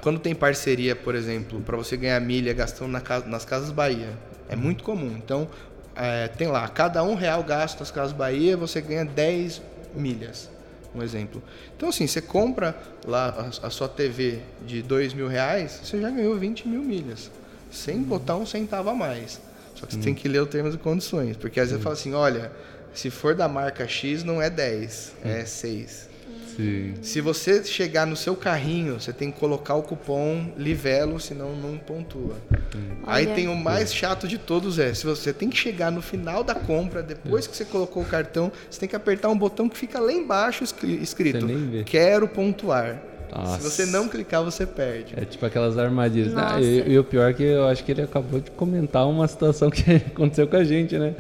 [0.01, 4.17] quando tem parceria, por exemplo, para você ganhar milha gastando na casa, nas Casas Bahia,
[4.49, 5.15] é muito comum.
[5.19, 5.49] Então,
[5.97, 9.61] é, tem lá, cada um real gasto nas Casas Bahia, você ganha 10
[9.95, 10.49] milhas,
[10.95, 11.43] um exemplo.
[11.77, 12.77] Então, assim, você compra
[13.07, 17.31] lá a, a sua TV de 2 mil reais, você já ganhou 20 mil milhas,
[17.71, 19.41] sem botar um centavo a mais.
[19.75, 21.37] Só que você tem que ler os termos e condições.
[21.37, 22.53] Porque às vezes fala assim, olha,
[22.95, 26.09] se for da marca X, não é 10, é 6.
[26.57, 26.95] Sim.
[27.03, 31.79] Se você chegar no seu carrinho, você tem que colocar o cupom Livelo, senão não
[31.79, 32.37] pontua.
[32.75, 33.03] Hum.
[33.07, 36.43] Aí tem o mais chato de todos é, se você tem que chegar no final
[36.45, 39.77] da compra, depois que você colocou o cartão, você tem que apertar um botão que
[39.77, 41.47] fica lá embaixo escrito
[41.85, 43.01] Quero pontuar.
[43.35, 43.59] Nossa.
[43.59, 45.15] Se você não clicar, você perde.
[45.17, 46.37] É tipo aquelas armadilhas.
[46.37, 49.27] Ah, e, e, o pior é que eu acho que ele acabou de comentar uma
[49.27, 51.15] situação que aconteceu com a gente, né?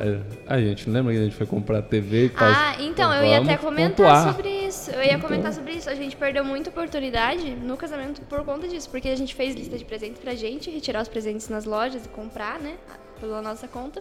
[0.00, 3.38] É, a gente lembra que a gente foi comprar TV e Ah, então, eu ia
[3.38, 4.34] até comentar pontuar.
[4.34, 4.57] sobre
[4.88, 4.96] isso.
[4.96, 5.20] Eu ia então...
[5.20, 5.88] comentar sobre isso.
[5.88, 9.76] A gente perdeu muita oportunidade no casamento por conta disso, porque a gente fez lista
[9.76, 12.76] de presentes pra gente, retirar os presentes nas lojas e comprar, né?
[13.20, 14.00] Pela nossa conta.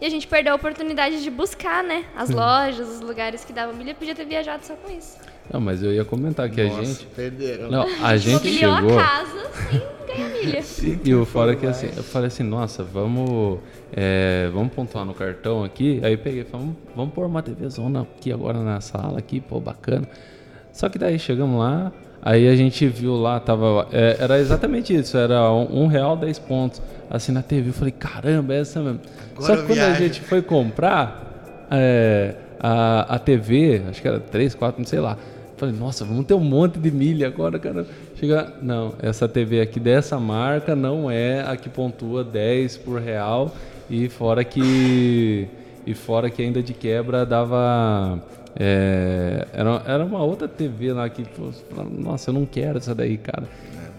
[0.00, 2.06] E a gente perdeu a oportunidade de buscar, né?
[2.16, 5.18] As lojas, os lugares que davam milha, podia ter viajado só com isso.
[5.52, 7.06] Não, mas eu ia comentar que Nossa, a gente.
[7.06, 7.70] Perderam.
[7.70, 8.98] Não, a gente chegou.
[8.98, 9.99] a casa sem
[10.58, 13.58] Assim E o fora for que assim, eu falei assim, nossa, vamos,
[13.92, 16.00] é, vamos pontuar no cartão aqui.
[16.02, 19.60] Aí peguei, falei, vamos, vamos pôr uma TV zona aqui agora na sala aqui, pô,
[19.60, 20.08] bacana.
[20.72, 25.16] Só que daí chegamos lá, aí a gente viu lá, tava, é, era exatamente isso,
[25.16, 26.80] era um, um real dez pontos.
[27.08, 29.00] Assim na TV, eu falei, caramba, é essa mesmo.
[29.36, 29.98] Agora Só que quando a viaja.
[29.98, 35.16] gente foi comprar é, a, a TV, acho que era 3, 4, não sei lá.
[35.56, 37.86] Falei, nossa, vamos ter um monte de milha agora, cara.
[38.20, 43.50] Chega, não, essa TV aqui dessa marca não é a que pontua 10 por real
[43.88, 45.48] e fora que
[45.86, 48.20] e fora que ainda de quebra dava
[48.54, 51.24] é, era, era uma outra TV lá que
[51.98, 53.48] nossa, eu não quero essa daí, cara.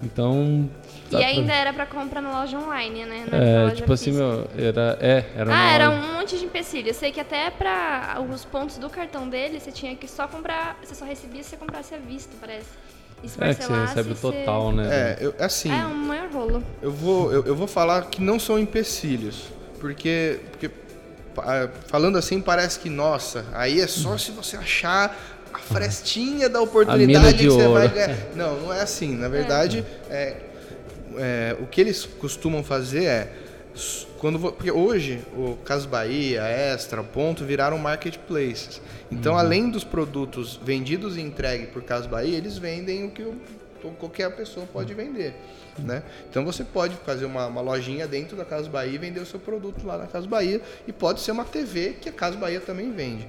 [0.04, 0.70] Então
[1.08, 3.26] E pra- ainda era pra comprar na loja online, né?
[3.32, 4.24] Na é, loja tipo assim, física.
[4.28, 6.88] meu, era é, era Ah, era um monte de empecilho.
[6.90, 10.78] Eu sei que até pra os pontos do cartão dele, você tinha que só comprar.
[10.84, 12.68] Você só recebia se você comprasse à vista, parece.
[13.24, 14.88] E se é que você recebe o você- total, né?
[14.92, 16.64] É, eu, assim, É um maior rolo.
[16.82, 19.46] eu, vou, eu, eu vou falar que não são empecilhos.
[19.80, 20.70] Porque, porque
[21.36, 25.18] pa- falando assim, parece que, nossa, aí é só se você achar
[25.54, 27.94] a frestinha da oportunidade mina de que você vai ouro.
[27.96, 28.18] ganhar.
[28.36, 29.16] Não, não é assim.
[29.16, 30.38] Na verdade, é,
[31.18, 33.34] é, o que eles costumam fazer é.
[34.20, 38.82] Quando, porque hoje o Cas Bahia, Extra, Ponto viraram marketplaces.
[39.12, 43.36] Então, além dos produtos vendidos e entregues por Cas Bahia, eles vendem o que o-
[44.00, 45.34] qualquer pessoa pode vender.
[45.80, 46.04] Né?
[46.30, 49.40] Então você pode fazer uma, uma lojinha dentro da Casa Bahia e vender o seu
[49.40, 52.92] produto lá na Casa Bahia e pode ser uma TV que a Casa Bahia também
[52.92, 53.26] vende.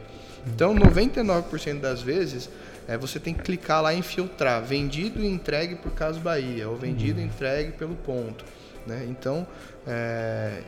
[0.47, 2.51] Então 99% das vezes
[2.88, 6.77] é, você tem que clicar lá em filtrar vendido e entregue por Casa Bahia ou
[6.77, 8.45] vendido e entregue pelo ponto.
[8.87, 9.07] Né?
[9.09, 9.47] Então
[9.87, 10.61] é,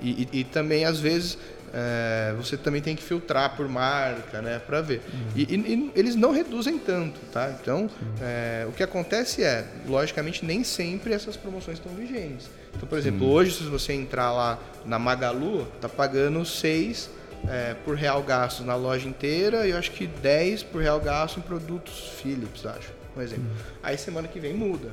[0.00, 1.38] e, e- também às vezes
[1.74, 5.02] é, você também tem que filtrar por marca, né, para ver.
[5.34, 7.54] E, e- e eles não reduzem tanto, tá?
[7.60, 12.48] Então, é, o que acontece é, logicamente, nem sempre essas promoções estão vigentes.
[12.74, 17.10] Então, por exemplo, hoje se você entrar lá na Magalu, tá pagando 6
[17.48, 21.38] é, por real gasto na loja inteira e eu acho que 10 por real gasto
[21.38, 22.90] em produtos Philips, acho.
[23.16, 23.44] Um exemplo.
[23.82, 24.88] Aí semana que vem muda.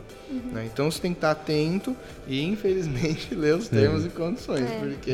[0.51, 0.67] né?
[0.71, 1.95] Então você tem que estar atento
[2.27, 4.79] e, infelizmente, ler os termos e condições, É.
[4.79, 5.11] porque.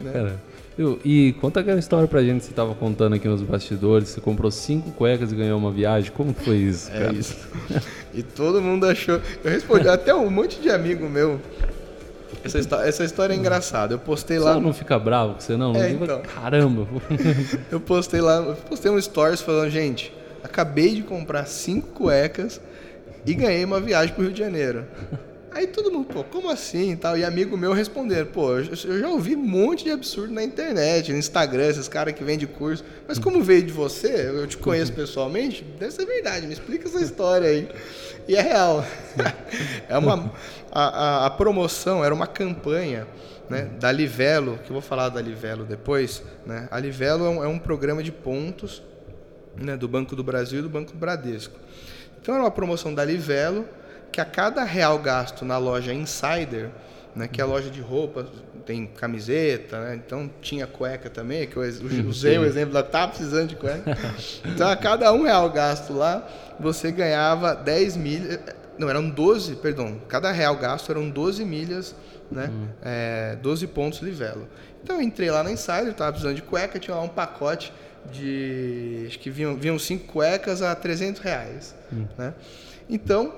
[0.00, 0.12] né?
[0.12, 0.40] Cara,
[0.78, 4.08] eu- e conta aquela história pra gente que você tava contando aqui nos bastidores.
[4.10, 6.12] Você comprou cinco cuecas e ganhou uma viagem.
[6.12, 7.12] Como foi isso, É cara?
[7.14, 7.36] isso.
[8.12, 9.20] E todo mundo achou.
[9.42, 11.40] Eu respondi até um monte de amigo meu.
[12.44, 13.94] Essa, histó- essa história é engraçada.
[13.94, 14.60] Eu postei Lá lá.
[14.60, 15.70] não fica bravo com você, não?
[15.74, 16.20] É, vai- então.
[16.20, 16.86] Caramba.
[17.72, 18.36] Eu postei lá.
[18.36, 20.12] Eu postei um stories falando, gente,
[20.44, 22.60] acabei de comprar cinco cuecas
[23.26, 24.86] e ganhei uma viagem pro Rio de Janeiro.
[25.50, 27.16] Aí todo mundo, pô, como assim e tal?
[27.16, 31.18] E amigo meu responderam, pô, eu já ouvi um monte de absurdo na internet, no
[31.18, 32.84] Instagram, esses caras que vendem curso.
[33.06, 37.00] Mas como veio de você, eu te conheço pessoalmente, deve ser verdade, me explica essa
[37.00, 37.68] história aí.
[38.28, 38.84] E é real.
[39.88, 40.32] É uma,
[40.72, 43.06] a, a, a promoção era uma campanha
[43.48, 46.22] né, da Livelo, que eu vou falar da Livelo depois.
[46.44, 46.66] Né?
[46.70, 48.82] A Livelo é um, é um programa de pontos
[49.56, 51.58] né, do Banco do Brasil e do Banco do Bradesco.
[52.20, 53.66] Então era uma promoção da Livelo,
[54.10, 56.70] que a cada real gasto na loja Insider,
[57.14, 58.26] né, que é a loja de roupa,
[58.66, 63.08] tem camiseta, né, então tinha cueca também, que eu ex- usei o exemplo da estava
[63.08, 63.96] precisando de cueca.
[64.44, 66.26] Então a cada um real gasto lá,
[66.58, 68.38] você ganhava 10 milhas,
[68.78, 71.94] não, eram 12, perdão, cada real gasto eram 12 milhas,
[72.30, 72.50] né,
[72.82, 74.48] é, 12 pontos Livelo.
[74.82, 77.72] Então eu entrei lá na Insider, estava precisando de cueca, tinha lá um pacote
[78.12, 81.74] de, acho que vinham, vinham cinco cuecas a 300 reais,
[82.18, 82.34] né.
[82.88, 83.32] Então,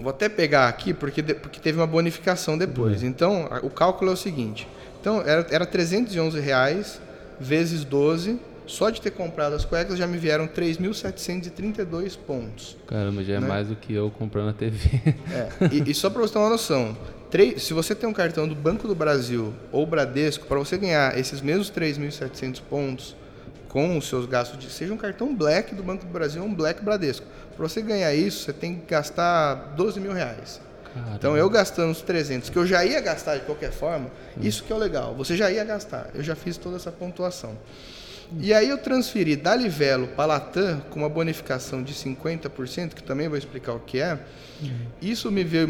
[0.00, 3.02] Vou até pegar aqui porque, porque teve uma bonificação depois.
[3.02, 4.66] Então, a- o cálculo é o seguinte.
[4.98, 6.98] Então, era, era 311 reais
[7.38, 8.40] vezes 12.
[8.66, 10.46] Só de ter comprado as cuecas já me vieram
[11.18, 12.76] 3.732 pontos.
[12.86, 13.46] Caramba, já é Né?
[13.46, 14.78] mais do que eu comprando a TV.
[15.30, 16.96] É, e, e só para você ter uma noção,
[17.30, 21.18] três- se você tem um cartão do Banco do Brasil ou Bradesco, para você ganhar
[21.18, 23.14] esses mesmos 3.700 pontos
[23.74, 26.54] com os seus gastos, de, seja um cartão Black do Banco do Brasil ou um
[26.54, 30.60] Black Bradesco, para você ganhar isso, você tem que gastar 12 mil reais.
[30.94, 31.16] Caramba.
[31.16, 34.72] Então eu gastando os 300, que eu já ia gastar de qualquer forma, isso que
[34.72, 37.58] é o legal, você já ia gastar, eu já fiz toda essa pontuação.
[38.38, 43.28] E aí eu transferi da Livelo para Latam com uma bonificação de 50%, que também
[43.28, 44.20] vou explicar o que é.
[45.02, 45.68] Isso me veio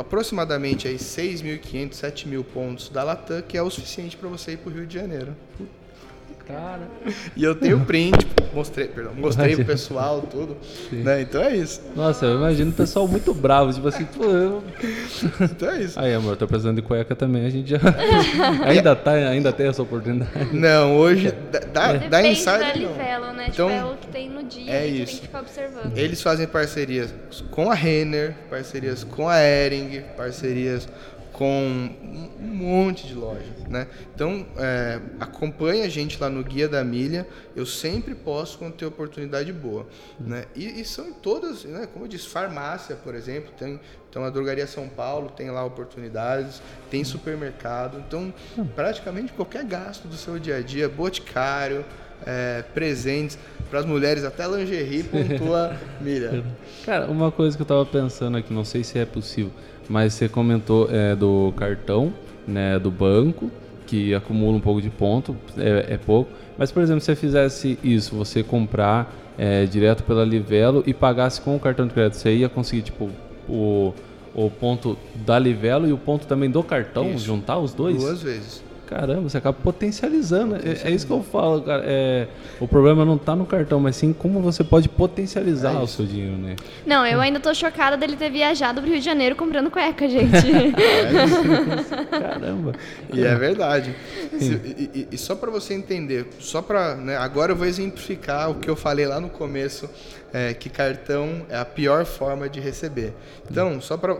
[0.00, 4.70] aproximadamente aí 6.500, 7.000 pontos da Latam, que é o suficiente para você ir para
[4.70, 5.36] o Rio de Janeiro.
[6.52, 6.82] Cara.
[7.34, 10.56] E eu tenho print, mostrei, perdão, mostrei pro pessoal tudo.
[10.92, 11.22] Né?
[11.22, 11.80] Então é isso.
[11.96, 14.62] Nossa, eu imagino o pessoal muito bravo, tipo assim, pô, eu...
[15.40, 15.98] Então é isso.
[15.98, 17.78] Aí, amor, tô precisando de cueca também, a gente já.
[18.66, 20.54] ainda, tá, ainda tem essa oportunidade.
[20.54, 22.58] Não, hoje dá, dá, dá Depende insider.
[22.58, 22.74] da não.
[22.74, 23.46] livelo, né?
[23.48, 25.06] Então, tipo, é o que tem no dia, é a gente isso.
[25.06, 25.96] tem que ficar observando.
[25.96, 27.14] Eles fazem parcerias
[27.50, 30.86] com a Renner, parcerias com a Ering, parcerias
[31.32, 31.90] com
[32.38, 33.88] um monte de loja, né?
[34.14, 37.26] Então, é, acompanha a gente lá no Guia da Milha.
[37.56, 39.86] Eu sempre posto quando tem oportunidade boa,
[40.20, 40.44] né?
[40.54, 41.88] E, e são em todas, né?
[41.92, 43.80] Como eu disse, farmácia, por exemplo, tem
[44.12, 48.32] então a Drogaria São Paulo tem lá oportunidades, tem supermercado, então
[48.76, 51.82] praticamente qualquer gasto do seu dia a dia, boticário,
[52.26, 53.38] é, presentes
[53.70, 56.44] para as mulheres, até lingerie pontua milha.
[56.84, 59.50] Cara, uma coisa que eu tava pensando aqui, não sei se é possível,
[59.88, 62.12] mas você comentou é, do cartão,
[62.46, 63.50] né, do banco,
[63.86, 66.30] que acumula um pouco de ponto, é, é pouco.
[66.56, 71.40] Mas, por exemplo, se você fizesse isso, você comprar é, direto pela Livelo e pagasse
[71.40, 73.10] com o cartão de crédito, você ia conseguir, tipo,
[73.48, 73.92] o,
[74.34, 77.24] o ponto da Livelo e o ponto também do cartão, Isso.
[77.24, 77.96] juntar os dois?
[77.96, 78.62] Duas vezes.
[78.92, 80.56] Caramba, você acaba potencializando.
[80.56, 81.82] É, é isso que eu falo, cara.
[81.86, 82.26] É,
[82.60, 86.04] o problema não tá no cartão, mas sim como você pode potencializar É o seu
[86.04, 86.56] dinheiro, né?
[86.86, 90.30] Não, eu ainda tô chocada dele ter viajado pro Rio de Janeiro comprando cueca, gente.
[92.10, 92.72] Caramba.
[93.12, 93.94] E é verdade.
[94.38, 98.56] Se- e, e- e só para você entender, só para, agora eu vou exemplificar o
[98.56, 99.88] que eu falei lá no começo,
[100.32, 103.12] é, que cartão é a pior forma de receber.
[103.50, 104.16] Então, só para,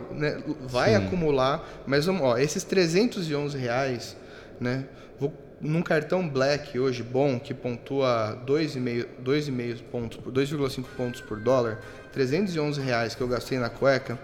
[0.67, 4.15] vai acumular, mas vamos, ó, esses 311 reais,
[4.63, 4.85] né?
[5.19, 11.39] Vou, num cartão Black hoje bom que pontua 2,5 2,5 pontos, por 2,5 pontos por
[11.39, 11.79] dólar,
[12.11, 14.17] 311 reais que eu gastei na cueca.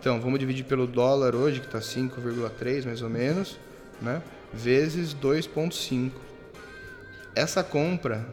[0.00, 3.58] Então, vamos dividir pelo dólar hoje, que está 5,3 mais ou menos,
[4.00, 4.22] né?
[4.52, 6.10] Vezes 2,5.
[7.34, 8.26] Essa compra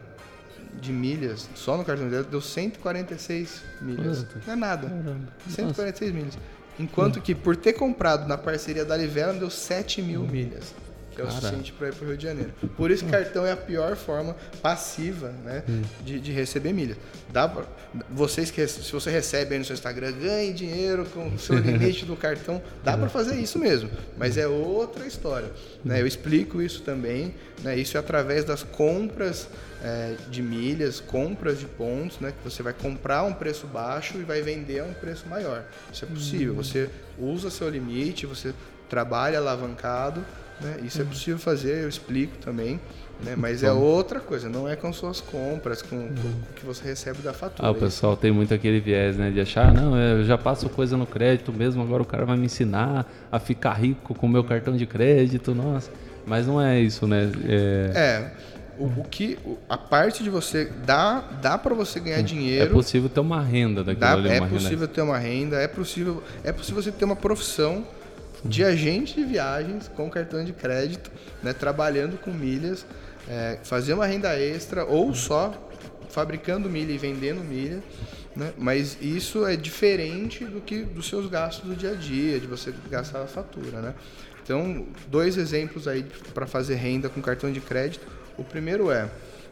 [0.80, 4.26] de milhas, só no cartão dele, deu 146 milhas.
[4.46, 4.88] Não é nada.
[4.88, 5.32] Caramba.
[5.48, 6.38] 146 milhas.
[6.78, 10.74] Enquanto que por ter comprado na parceria da Livela, deu 7 mil milhas.
[11.18, 12.52] Que é o suficiente para ir para o Rio de Janeiro.
[12.76, 15.64] Por isso, cartão é a pior forma passiva né,
[16.04, 16.96] de, de receber milhas.
[17.32, 17.64] Dá pra,
[18.08, 22.04] vocês que, se você recebe aí no seu Instagram, ganhe dinheiro com o seu limite
[22.04, 23.90] do cartão, dá para fazer isso mesmo.
[24.16, 25.50] Mas é outra história.
[25.84, 26.00] Né?
[26.00, 27.34] Eu explico isso também.
[27.64, 27.76] Né?
[27.76, 29.48] Isso é através das compras
[29.82, 32.32] é, de milhas, compras de pontos, né?
[32.32, 35.64] Que você vai comprar a um preço baixo e vai vender a um preço maior.
[35.92, 36.54] Isso é possível.
[36.54, 38.54] Você usa seu limite, você
[38.88, 40.24] trabalha alavancado,
[40.60, 40.76] né?
[40.84, 42.80] Isso é possível fazer, eu explico também.
[43.24, 43.34] Né?
[43.36, 47.18] Mas é outra coisa, não é com suas compras, com, com o que você recebe
[47.18, 47.66] da fatura.
[47.66, 49.30] Ah, o pessoal tem muito aquele viés, né?
[49.32, 52.46] De achar, não, eu já passo coisa no crédito mesmo, agora o cara vai me
[52.46, 55.90] ensinar a ficar rico com o meu cartão de crédito, nossa.
[56.24, 57.28] Mas não é isso, né?
[57.48, 58.30] É, É,
[58.78, 59.36] o, o que
[59.68, 62.70] a parte de você dá dá para você ganhar é dinheiro.
[62.72, 65.66] possível ter uma renda daquilo Dá- ali, é uma renda possível ter uma renda, é
[65.66, 67.84] possível, é possível você ter uma profissão
[68.44, 71.10] de agente de viagens com cartão de crédito,
[71.42, 72.86] né, trabalhando com milhas,
[73.28, 75.52] é, fazer uma renda extra ou só
[76.10, 77.82] fabricando milha e vendendo milha,
[78.34, 82.46] né, mas isso é diferente do que dos seus gastos do dia a dia, de
[82.46, 83.94] você gastar a fatura, né?
[84.42, 88.06] Então, dois exemplos aí para fazer renda com cartão de crédito.
[88.38, 89.06] O primeiro é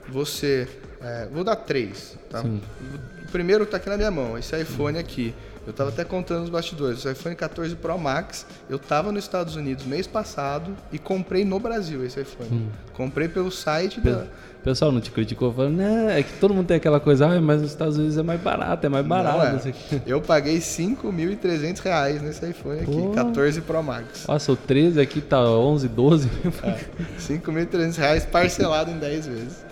[0.08, 0.66] você,
[1.02, 2.42] é, vou dar três, tá?
[2.42, 5.34] O primeiro está aqui na minha mão, esse iPhone aqui.
[5.66, 7.04] Eu estava até contando nos bastidores.
[7.04, 11.58] O iPhone 14 Pro Max, eu estava nos Estados Unidos mês passado e comprei no
[11.58, 12.68] Brasil esse iPhone.
[12.92, 14.26] Comprei pelo site da.
[14.60, 17.40] O pessoal não te criticou falando, não, é que todo mundo tem aquela coisa, ah,
[17.40, 19.38] mas nos Estados Unidos é mais barato, é mais barato.
[19.38, 19.52] Não é.
[19.52, 19.72] não quê."
[20.04, 23.10] Eu paguei 5.300 reais nesse iPhone aqui, Pô.
[23.10, 24.26] 14 Pro Max.
[24.26, 26.28] Nossa, o 13 aqui tá 11, 12.
[26.64, 26.78] É.
[27.20, 29.64] 5.300 reais parcelado em 10 vezes.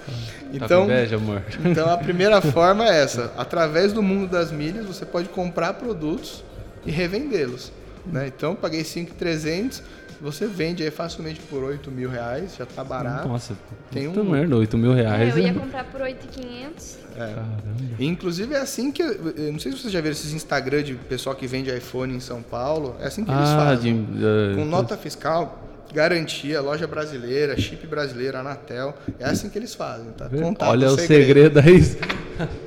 [0.58, 1.42] Tá Então, inveja, amor.
[1.64, 6.44] Então a primeira forma é essa: através do mundo das milhas, você pode comprar produtos
[6.86, 7.72] e revendê-los.
[8.06, 8.26] Né?
[8.28, 9.82] Então eu paguei 5,300,
[10.20, 13.26] você vende aí facilmente por 8 mil reais, já tá barato.
[13.28, 13.54] Nossa,
[13.90, 15.34] Tem um- merda, 8 mil É, reais.
[15.36, 16.98] eu ia comprar por 8,500.
[17.16, 17.18] É.
[17.18, 17.56] Caramba.
[17.98, 19.02] Inclusive é assim que.
[19.02, 22.20] eu- não sei se vocês já viram esses Instagram de pessoal que vende iPhone em
[22.20, 22.96] São Paulo.
[23.00, 24.04] É assim que eles Ah, fazem.
[24.04, 25.63] de, eh, Com nota fiscal,
[25.94, 28.92] garantia, loja brasileira, chip brasileiro, Anatel.
[29.18, 30.28] É assim que eles fazem, tá?
[30.28, 31.80] Contato Olha o segredo aí.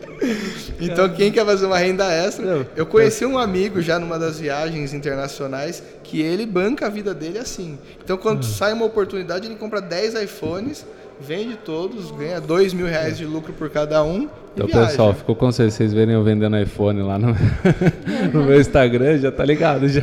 [0.81, 2.67] Então, quem quer fazer uma renda extra?
[2.75, 7.37] Eu conheci um amigo já numa das viagens internacionais que ele banca a vida dele
[7.37, 7.77] assim.
[8.03, 8.19] Então, Hum.
[8.19, 10.83] quando sai uma oportunidade, ele compra 10 iPhones,
[11.21, 14.87] vende todos, ganha 2 mil reais de lucro por cada um Então, viaja.
[14.87, 17.35] pessoal, ficou com vocês, vocês verem eu vendendo iPhone lá no,
[18.33, 19.87] no meu Instagram, já tá ligado.
[19.87, 20.01] Já.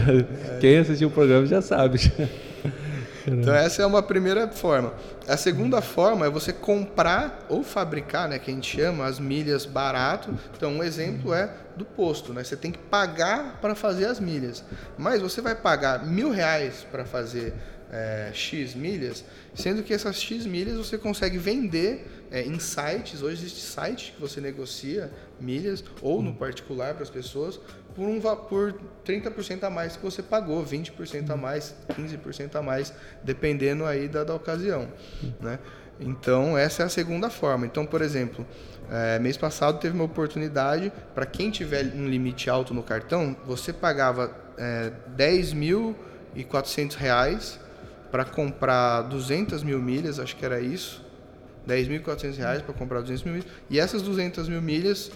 [0.60, 1.98] Quem assistiu o programa já sabe.
[1.98, 2.10] já.
[3.26, 4.92] Então essa é uma primeira forma.
[5.26, 9.64] A segunda forma é você comprar ou fabricar, né, que a gente chama as milhas
[9.64, 10.34] barato.
[10.56, 12.44] Então um exemplo é do posto, né?
[12.44, 14.62] Você tem que pagar para fazer as milhas,
[14.96, 17.54] mas você vai pagar mil reais para fazer
[17.90, 23.22] é, X milhas, sendo que essas X milhas você consegue vender é, em sites.
[23.22, 25.10] Hoje existe site que você negocia
[25.40, 27.60] milhas ou no particular para as pessoas
[27.94, 28.74] por, um, por
[29.06, 32.92] 30% a mais que você pagou, 20% a mais, 15% a mais,
[33.22, 34.88] dependendo aí da, da ocasião.
[35.40, 35.58] Né?
[36.00, 37.66] Então, essa é a segunda forma.
[37.66, 38.44] Então, por exemplo,
[38.90, 43.72] é, mês passado teve uma oportunidade para quem tiver um limite alto no cartão, você
[43.72, 47.60] pagava é, 10.400 reais
[48.10, 51.04] para comprar 200 mil milhas, acho que era isso,
[51.66, 55.10] 10.400 reais para comprar 200 mil milhas, e essas 200 mil milhas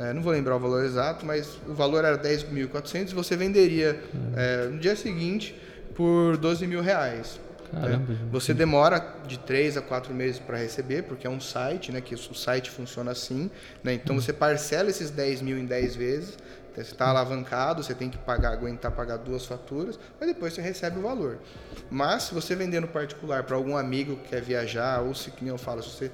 [0.00, 4.02] é, não vou lembrar o valor exato, mas o valor era 10.400 e você venderia
[4.34, 5.54] é, no dia seguinte
[5.94, 7.38] por 12 mil reais.
[7.70, 8.18] Caramba, né?
[8.32, 12.00] Você demora de 3 a 4 meses para receber, porque é um site, né?
[12.00, 13.50] Que o site funciona assim.
[13.84, 13.92] Né?
[13.92, 16.38] Então você parcela esses 10 mil em 10 vezes.
[16.72, 20.60] Então, você está alavancado, você tem que pagar, aguentar pagar duas faturas, mas depois você
[20.60, 21.38] recebe o valor.
[21.90, 25.50] Mas se você vender no particular para algum amigo que quer viajar, ou se, como
[25.50, 26.10] eu falo, se você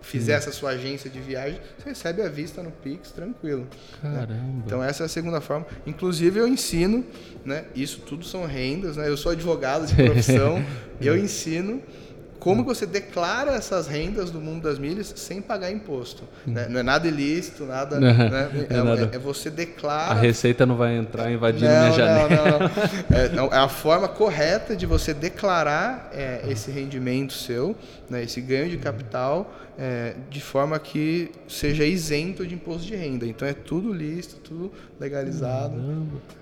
[0.00, 3.66] fizer essa sua agência de viagem, você recebe a vista no Pix, tranquilo.
[4.00, 4.32] Caramba.
[4.32, 4.62] Né?
[4.64, 5.66] Então essa é a segunda forma.
[5.86, 7.04] Inclusive eu ensino,
[7.44, 7.66] né?
[7.74, 9.08] Isso tudo são rendas, né?
[9.08, 10.64] Eu sou advogado de profissão,
[11.00, 11.82] eu ensino
[12.38, 16.24] como você declara essas rendas do mundo das milhas sem pagar imposto?
[16.46, 16.66] Né?
[16.68, 17.98] Não é nada ilícito, nada.
[17.98, 18.50] Não, né?
[18.70, 19.10] é, é, nada.
[19.12, 20.12] é, você declara.
[20.12, 22.28] A receita não vai entrar invadindo não, minha janela.
[22.28, 27.74] Não, não, é, é, a forma correta de você declarar é, esse rendimento seu,
[28.08, 28.22] né?
[28.22, 33.26] esse ganho de capital, é, de forma que seja isento de imposto de renda.
[33.26, 35.76] Então é tudo lícito, tudo legalizado.
[35.76, 36.37] Caramba.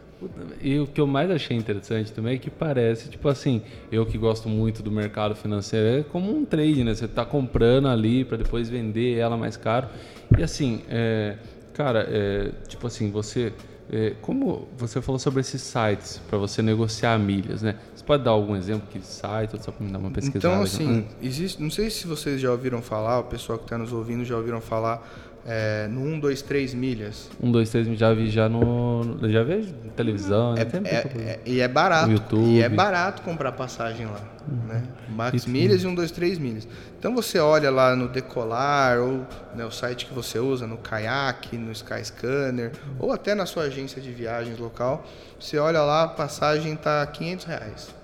[0.62, 3.62] E o que eu mais achei interessante também é que parece, tipo assim,
[3.92, 6.94] eu que gosto muito do mercado financeiro, é como um trade, né?
[6.94, 9.88] Você está comprando ali para depois vender ela mais caro.
[10.36, 11.36] E assim, é,
[11.74, 13.52] cara, é, tipo assim, você.
[13.88, 17.76] É, como você falou sobre esses sites para você negociar milhas, né?
[17.94, 20.54] Você pode dar algum exemplo que site, só para me dar uma pesquisada?
[20.54, 23.92] Então, assim, existe, não sei se vocês já ouviram falar, o pessoal que está nos
[23.92, 25.06] ouvindo já ouviram falar
[25.48, 27.30] é, no 1, 2, 3 milhas.
[27.40, 29.16] 1, 2, 3 milhas já vi já no.
[29.30, 30.70] Já vejo na televisão, é, né?
[30.84, 32.10] É, é, e é barato.
[32.10, 32.44] YouTube.
[32.44, 34.20] E é barato comprar passagem lá.
[34.48, 34.66] Uhum.
[34.66, 34.82] Né?
[35.08, 36.66] Max milhas e 1, 2, 3 milhas.
[36.98, 39.24] Então você olha lá no Decolar, ou
[39.54, 42.96] né, o site que você usa, no Kayak, no Skyscanner, uhum.
[42.98, 45.06] ou até na sua agência de viagens local,
[45.38, 47.94] você olha lá, a passagem está 500 reais.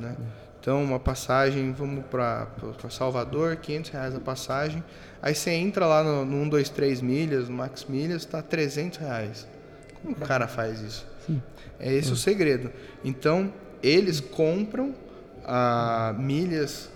[0.00, 0.14] Né?
[0.16, 0.44] Uhum.
[0.64, 2.48] Então, uma passagem, vamos para
[2.88, 4.82] Salvador, 500 reais a passagem.
[5.24, 8.98] Aí você entra lá no, no 1, 2, 3 milhas, no Max Milhas, está 300
[8.98, 9.48] reais.
[10.02, 11.06] Como o cara faz isso?
[11.26, 11.42] Sim.
[11.80, 12.70] É esse o segredo.
[13.02, 13.50] Então,
[13.82, 14.94] eles compram
[15.42, 16.90] ah, milhas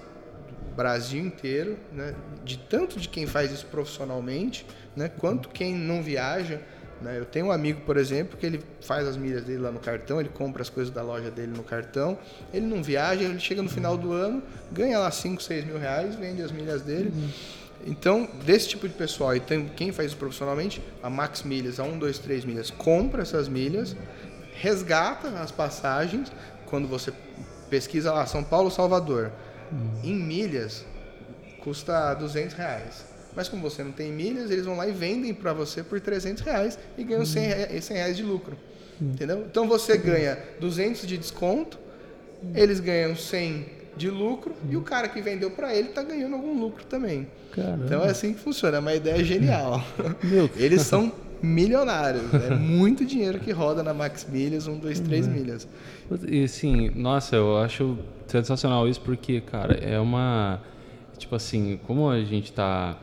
[0.47, 2.14] do Brasil inteiro, né?
[2.45, 5.09] de tanto de quem faz isso profissionalmente, né?
[5.09, 6.61] quanto quem não viaja.
[7.01, 7.18] Né?
[7.18, 10.20] Eu tenho um amigo, por exemplo, que ele faz as milhas dele lá no cartão,
[10.20, 12.18] ele compra as coisas da loja dele no cartão,
[12.53, 16.14] ele não viaja, ele chega no final do ano, ganha lá 5, 6 mil reais,
[16.14, 17.11] vende as milhas dele.
[17.14, 17.31] Uhum.
[17.87, 21.85] Então, desse tipo de pessoal, e tem, quem faz isso profissionalmente, a Max Milhas, a
[21.85, 23.97] 1, 2, 3 milhas, compra essas milhas,
[24.55, 26.31] resgata as passagens,
[26.66, 27.12] quando você
[27.70, 29.31] pesquisa lá, São Paulo, Salvador,
[29.70, 30.01] uhum.
[30.03, 30.85] em milhas,
[31.62, 33.05] custa 200 reais.
[33.35, 36.43] Mas como você não tem milhas, eles vão lá e vendem para você por 300
[36.43, 37.49] reais e ganham 100 uhum.
[37.49, 38.59] reais, 100 reais de lucro.
[39.01, 39.11] Uhum.
[39.12, 39.47] Entendeu?
[39.49, 41.79] Então você ganha 200 de desconto,
[42.55, 46.59] eles ganham 100 de lucro e o cara que vendeu para ele está ganhando algum
[46.59, 47.27] lucro também.
[47.53, 47.85] Caramba.
[47.85, 49.83] Então é assim que funciona, é uma ideia genial.
[50.57, 55.69] Eles são milionários, é muito dinheiro que roda na Max Milhas, 1, 2, 3 milhas.
[56.27, 60.61] E assim, nossa, eu acho sensacional isso porque, cara, é uma
[61.19, 62.97] tipo assim, como a gente está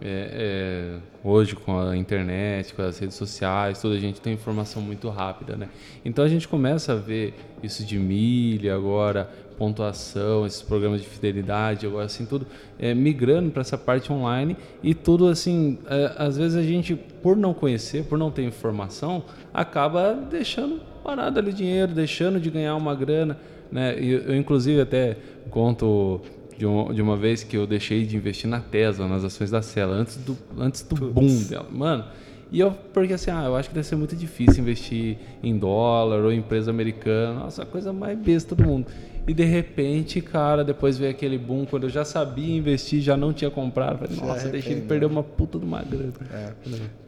[0.00, 4.82] é, é, hoje com a internet, com as redes sociais, toda a gente tem informação
[4.82, 5.68] muito rápida, né?
[6.04, 11.86] Então a gente começa a ver isso de milha agora, pontuação, esses programas de fidelidade,
[11.86, 12.46] agora assim tudo
[12.78, 17.36] é, migrando para essa parte online e tudo assim, é, às vezes a gente por
[17.36, 22.94] não conhecer, por não ter informação, acaba deixando parado ali dinheiro, deixando de ganhar uma
[22.94, 23.38] grana,
[23.70, 23.98] né?
[24.00, 25.16] E eu inclusive até
[25.50, 26.20] conto
[26.56, 29.62] de, um, de uma vez que eu deixei de investir na Tesla, nas ações da
[29.62, 31.66] Cela, antes do, antes do boom dela.
[31.70, 32.04] Mano,
[32.52, 36.22] e eu, porque assim, ah, eu acho que deve ser muito difícil investir em dólar
[36.22, 37.40] ou em empresa americana.
[37.40, 38.86] Nossa, a coisa mais besta do mundo.
[39.26, 43.32] E de repente, cara, depois veio aquele boom, quando eu já sabia investir, já não
[43.32, 43.98] tinha comprado.
[43.98, 46.12] Falei, nossa, deixei ele perder uma puta de uma grana.
[46.32, 46.52] É.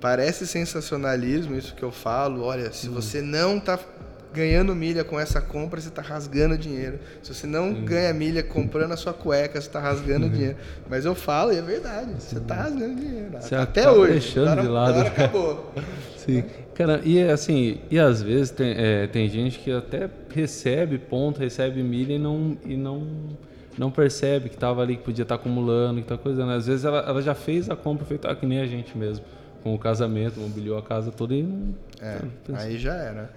[0.01, 2.43] Parece sensacionalismo isso que eu falo.
[2.43, 2.93] Olha, se hum.
[2.93, 3.79] você não tá
[4.35, 6.99] ganhando milha com essa compra, você está rasgando dinheiro.
[7.23, 10.57] Se você não ganha milha comprando a sua cueca, você está rasgando dinheiro.
[10.91, 13.31] Mas eu falo, e é verdade, você está rasgando dinheiro.
[13.41, 14.12] Você Até acaba hoje.
[14.12, 14.91] deixando agora, de lado.
[14.91, 15.73] agora acabou.
[16.19, 16.45] Sim.
[16.75, 21.83] Cara, e assim, e às vezes tem, é, tem gente que até recebe ponto, recebe
[21.83, 23.07] milha e não, e não,
[23.79, 26.51] não percebe que estava ali, que podia estar acumulando, que tá coisando.
[26.53, 29.25] Às vezes ela, ela já fez a compra feita ah, que nem a gente mesmo,
[29.62, 31.75] com o casamento, mobiliou a casa toda e não.
[32.01, 32.66] É, tá pensando.
[32.66, 33.31] aí já era.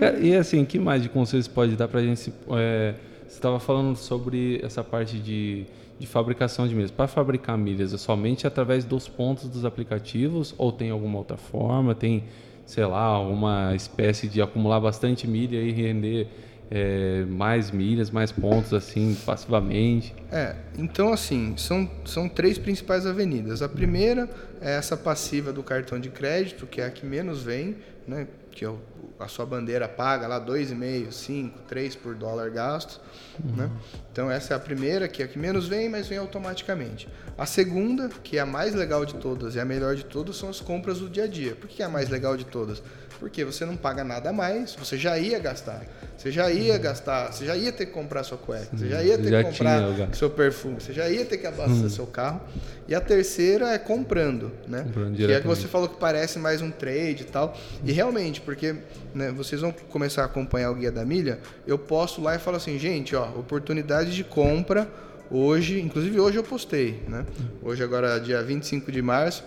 [0.00, 2.18] Cara, e assim, que mais de conselhos pode dar pra gente?
[2.20, 2.94] se- é,
[3.26, 5.64] você estava falando sobre essa parte de,
[5.98, 6.90] de fabricação de milhas.
[6.90, 11.94] Para fabricar milhas, é somente através dos pontos dos aplicativos ou tem alguma outra forma?
[11.94, 12.24] Tem,
[12.66, 16.28] sei lá, uma espécie de acumular bastante milha e render
[16.70, 20.14] é, mais milhas, mais pontos assim, passivamente?
[20.32, 23.60] É, então assim, são, são três principais avenidas.
[23.62, 24.28] A primeira
[24.60, 27.76] é essa passiva do cartão de crédito, que é a que menos vem,
[28.08, 28.26] né?
[28.50, 28.78] Que é o-
[29.18, 33.00] a sua bandeira paga lá 2,5, 5, 3 por dólar gasto.
[33.42, 33.70] Né?
[34.12, 37.08] Então essa é a primeira, que é a que menos vem, mas vem automaticamente.
[37.36, 40.48] A segunda, que é a mais legal de todas e a melhor de todas, são
[40.48, 41.54] as compras do dia a dia.
[41.54, 42.82] Por que é a mais legal de todas?
[43.24, 45.80] Porque você não paga nada a mais, você já ia gastar.
[46.14, 49.16] Você já ia gastar, você já ia ter que comprar sua cueca, você já ia
[49.16, 52.42] ter já que comprar tinha seu perfume, você já ia ter que abastecer seu carro.
[52.86, 54.82] E a terceira é comprando, né?
[54.82, 57.56] Comprando que é que você falou que parece mais um trade e tal.
[57.82, 58.76] E realmente, porque
[59.14, 62.58] né, vocês vão começar a acompanhar o Guia da Milha, eu posto lá e falo
[62.58, 64.86] assim, gente, ó, oportunidade de compra
[65.30, 67.24] hoje, inclusive hoje eu postei, né?
[67.62, 69.42] Hoje agora, dia 25 de março,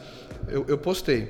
[0.47, 1.30] eu, eu postei.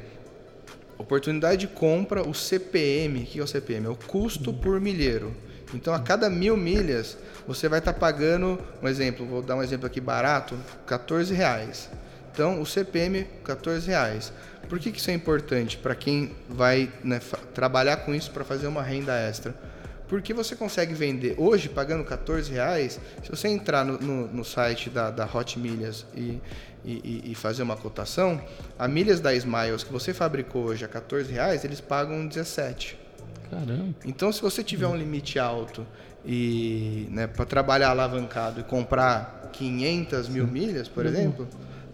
[0.98, 3.86] Oportunidade de compra, o CPM, o que é o CPM?
[3.86, 5.34] É o custo por milheiro.
[5.74, 7.18] Então, a cada mil milhas,
[7.48, 11.90] você vai estar pagando, um exemplo, vou dar um exemplo aqui barato, 14 reais.
[12.32, 14.32] Então, o CPM, 14 reais.
[14.70, 17.22] Por que, que isso é importante para quem vai né,
[17.54, 19.56] trabalhar com isso para fazer uma renda extra?
[20.08, 23.00] Porque você consegue vender hoje pagando 14 reais.
[23.24, 26.40] Se você entrar no, no- no site da, da Hot Milhas e,
[26.86, 28.40] e- e- fazer uma cotação,
[28.80, 32.98] a milhas da Smiles que você fabricou hoje a 14 reais, eles pagam 17.
[33.52, 33.94] Caramba.
[34.06, 35.86] Então, se você tiver um limite alto
[36.26, 41.48] e né, para trabalhar alavancado e comprar 500 mil milhas, por exemplo,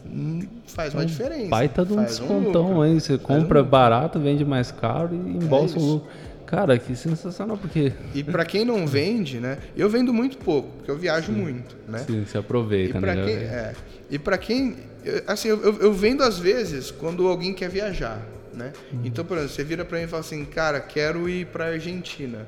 [0.05, 1.49] hum, faz uma diferença.
[1.49, 2.82] Baita de um Faz descontão lucro.
[2.82, 2.99] aí.
[2.99, 3.64] Você um compra lucro.
[3.72, 5.86] barato, vende mais caro e embolsa um isso.
[5.93, 6.09] lucro.
[6.54, 9.58] Cara, que sensacional, porque E para quem não vende, né?
[9.76, 11.97] Eu vendo muito pouco, porque eu viajo muito, né?
[12.06, 13.24] Sim, se E aproveita, para né?
[13.26, 13.74] quem, é,
[14.08, 14.78] e para quem,
[15.26, 18.22] assim, eu, eu- vendo às vezes quando alguém quer viajar,
[18.54, 18.72] né?
[19.04, 22.45] Então, por exemplo, você vira para mim e fala assim, cara, quero ir para Argentina.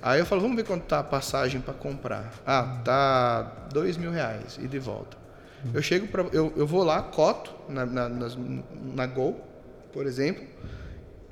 [0.00, 2.32] Aí eu falo, vamos ver quanto tá a passagem para comprar.
[2.46, 5.18] Ah, tá dois mil reais e de volta.
[5.74, 8.38] Eu chego para, eu, eu vou lá, coto na, na, nas-
[8.94, 9.38] na Gol,
[9.92, 10.42] por exemplo.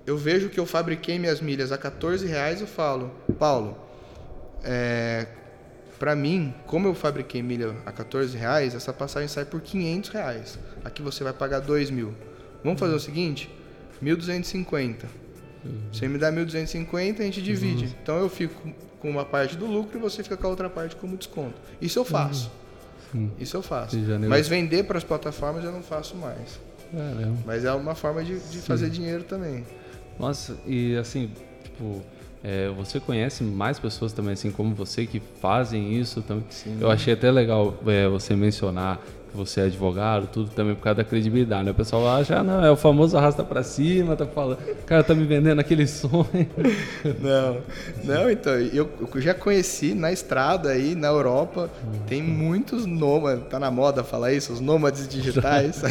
[0.07, 3.77] Eu vejo que eu fabriquei minhas milhas a 14 reais eu falo, Paulo,
[4.65, 5.27] é,
[5.99, 10.59] para mim, como eu fabriquei milha a 14 reais, essa passagem sai por 500 reais.
[10.85, 12.13] Aqui você vai pagar 2 mil.
[12.65, 13.49] Vamos fazer o seguinte?
[14.03, 15.05] 1.250.
[15.93, 17.97] Você me dá 1.250, a gente divide.
[18.03, 20.97] Então eu fico com uma parte do lucro e você fica com a outra parte
[20.97, 21.55] como desconto.
[21.81, 22.51] Isso eu faço.
[23.13, 23.31] Sim.
[23.39, 23.97] Isso eu faço.
[24.29, 26.59] Mas vender para as plataformas eu não faço mais.
[26.91, 27.39] Caramba.
[27.47, 29.65] Mas é uma forma de, de fazer dinheiro também.
[30.19, 31.31] Nossa, e assim,
[31.63, 32.03] tipo,
[32.45, 36.45] é, você conhece mais pessoas também, assim como você, que fazem isso também?
[36.81, 39.01] Eu achei até legal é, você mencionar
[39.35, 41.71] você é advogado, tudo também por causa da credibilidade, né?
[41.71, 45.03] O pessoal acha, ah, não, é o famoso arrasta pra cima, tá falando, o cara
[45.03, 46.27] tá me vendendo aquele sonho.
[47.21, 47.59] Não,
[48.05, 51.71] não, então, eu, eu já conheci na estrada aí, na Europa,
[52.07, 55.83] tem muitos nômades, tá na moda falar isso, os nômades digitais,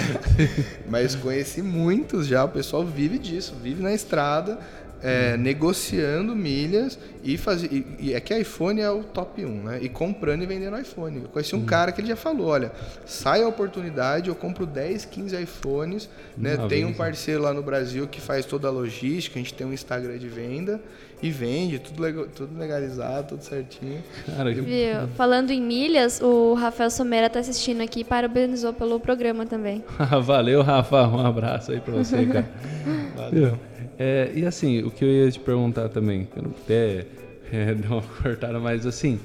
[0.89, 4.59] mas conheci muitos já, o pessoal vive disso, vive na estrada,
[5.03, 7.67] é, negociando milhas e fazer.
[7.71, 9.79] E, e é que iPhone é o top 1, né?
[9.81, 11.21] E comprando e vendendo iPhone.
[11.23, 12.71] Eu conheci um cara que ele já falou: olha,
[13.05, 16.57] sai a oportunidade, eu compro 10, 15 iPhones, né?
[16.69, 16.95] Tem um né?
[16.95, 20.27] parceiro lá no Brasil que faz toda a logística, a gente tem um Instagram de
[20.27, 20.79] venda
[21.23, 24.01] e vende, tudo, lega- tudo legalizado, tudo certinho.
[24.25, 25.07] Cara, que- Viu?
[25.15, 29.83] Falando em milhas, o Rafael Somera tá assistindo aqui e parabenizou pelo programa também.
[30.23, 31.07] Valeu, Rafa.
[31.07, 32.49] Um abraço aí pra você, cara.
[33.15, 33.70] Valeu.
[34.03, 37.05] É, e assim, o que eu ia te perguntar também, que eu não até
[37.53, 39.19] é, dar uma cortada, mas assim,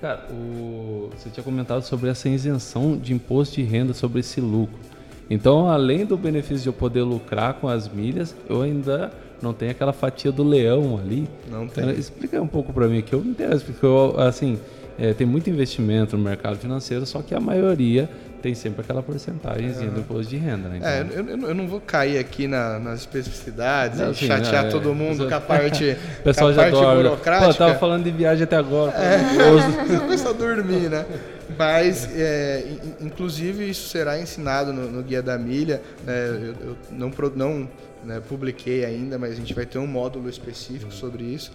[0.00, 4.78] cara, o- você tinha comentado sobre essa isenção de imposto de renda sobre esse lucro.
[5.28, 9.12] Então, além do benefício de eu poder lucrar com as milhas, eu ainda
[9.42, 11.28] não tenho aquela fatia do leão ali.
[11.50, 11.84] Não tem.
[11.84, 14.58] Cara, explica um pouco para mim que eu me interesso, porque eu, assim,
[14.98, 18.08] é, tem muito investimento no mercado financeiro, só que a maioria
[18.44, 20.78] tem sempre aquela porcentagemzinha do imposto de renda, né?
[20.82, 24.26] É, Então, eu, eu- eu não vou cair aqui na- nas especificidades Não, e sim,
[24.26, 24.70] chatear não, é.
[24.70, 27.02] todo mundo com a parte, pessoal com a já parte dorme.
[27.04, 27.50] Pô, burocrática.
[27.50, 28.92] eu tava falando de viagem até agora.
[28.98, 29.18] É,
[29.98, 31.06] começou a dormir, né?
[31.58, 32.64] Mas, é,
[33.00, 35.80] in- inclusive, isso será ensinado no, no Guia da Milha.
[36.04, 36.28] né?
[36.28, 37.68] Eu, eu não, não
[38.04, 41.50] né, publiquei ainda, mas a gente vai ter um módulo específico sobre isso.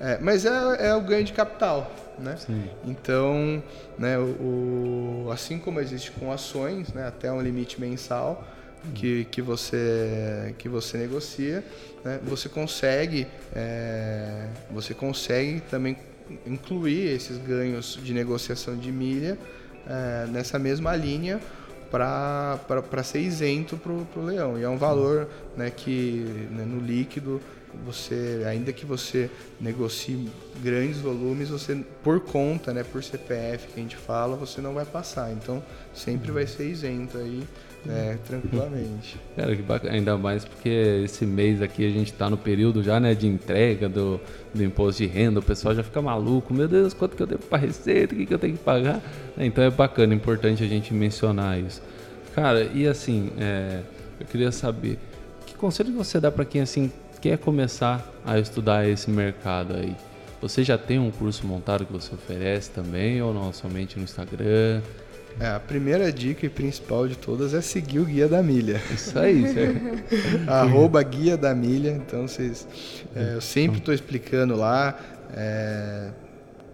[0.00, 2.36] É, mas é, é o ganho de capital, né?
[2.84, 3.62] Então,
[3.98, 8.44] né, o, o- assim como existe com ações, né, até um limite mensal
[8.94, 11.64] que, que, você, que você negocia,
[12.04, 15.96] né, você consegue é, você consegue também
[16.46, 19.38] incluir esses ganhos de negociação de milha
[19.86, 21.40] é, nessa mesma linha
[21.90, 24.58] para ser isento para o leão.
[24.58, 27.40] E é um valor né, que né, no líquido
[27.84, 30.28] você, ainda que você negocie
[30.62, 34.84] grandes volumes, você por conta, né, por CPF que a gente fala, você não vai
[34.84, 35.32] passar.
[35.32, 35.62] Então
[35.94, 37.42] sempre vai ser isento aí,
[37.84, 39.18] né, tranquilamente.
[39.36, 39.94] Cara, que bacana.
[39.94, 43.88] Ainda mais porque esse mês aqui a gente tá no período já, né, de entrega
[43.88, 44.20] do,
[44.54, 45.40] do imposto de renda.
[45.40, 46.52] O pessoal já fica maluco.
[46.52, 48.14] Meu Deus, quanto que eu devo pra receita?
[48.14, 49.00] O que, que eu tenho que pagar?
[49.36, 51.82] Então é bacana, é importante a gente mencionar isso.
[52.34, 53.80] Cara, e assim, é,
[54.18, 54.98] eu queria saber,
[55.46, 56.90] que conselho você dá para quem, assim,
[57.24, 59.96] quer começar a estudar esse mercado aí?
[60.42, 63.50] Você já tem um curso montado que você oferece também ou não?
[63.50, 64.82] Somente no Instagram?
[65.40, 68.78] É, a primeira dica e principal de todas é seguir o Guia da Milha.
[68.92, 69.80] Isso aí, certo?
[70.46, 71.92] arroba Guia da Milha.
[71.92, 72.68] Então, vocês,
[73.16, 75.00] é, eu sempre estou explicando lá,
[75.34, 76.10] é,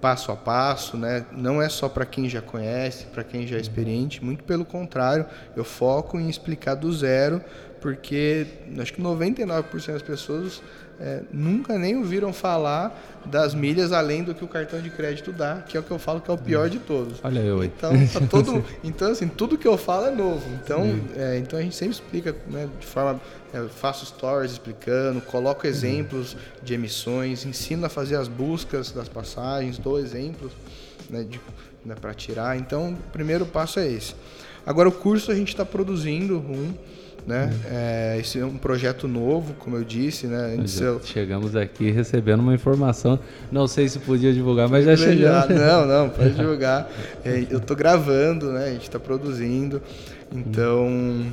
[0.00, 1.24] passo a passo, né?
[1.30, 5.26] Não é só para quem já conhece, para quem já é experiente, muito pelo contrário,
[5.54, 7.40] eu foco em explicar do zero,
[7.80, 8.46] porque
[8.78, 10.62] acho que 99% das pessoas
[11.00, 15.62] é, nunca nem ouviram falar das milhas além do que o cartão de crédito dá,
[15.66, 17.18] que é o que eu falo que é o pior de todos.
[17.24, 17.72] Olha eu aí.
[17.74, 20.46] Então, tá todo, então assim, tudo que eu falo é novo.
[20.62, 20.82] Então,
[21.16, 23.18] é, então a gente sempre explica né, de forma.
[23.52, 29.78] Eu faço stories explicando, coloco exemplos de emissões, ensino a fazer as buscas das passagens,
[29.78, 30.52] dou exemplos
[31.08, 31.26] né,
[31.84, 32.56] né, para tirar.
[32.58, 34.14] Então, o primeiro passo é esse.
[34.64, 36.74] Agora, o curso a gente está produzindo um.
[37.26, 37.52] Né?
[37.70, 40.56] É, esse é um projeto novo, como eu disse, né?
[40.58, 43.18] Antes eu, Chegamos aqui recebendo uma informação.
[43.52, 45.48] Não sei se podia divulgar, mas já chegamos.
[45.54, 46.90] Não, não, pode divulgar.
[47.24, 48.64] É, eu tô gravando, né?
[48.64, 49.82] A gente tá produzindo.
[50.32, 51.26] Então,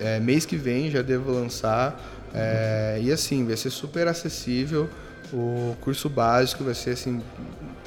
[0.00, 2.00] é, mês que vem já devo lançar.
[2.34, 4.88] É, e assim, vai ser super acessível.
[5.32, 7.20] O curso básico vai ser assim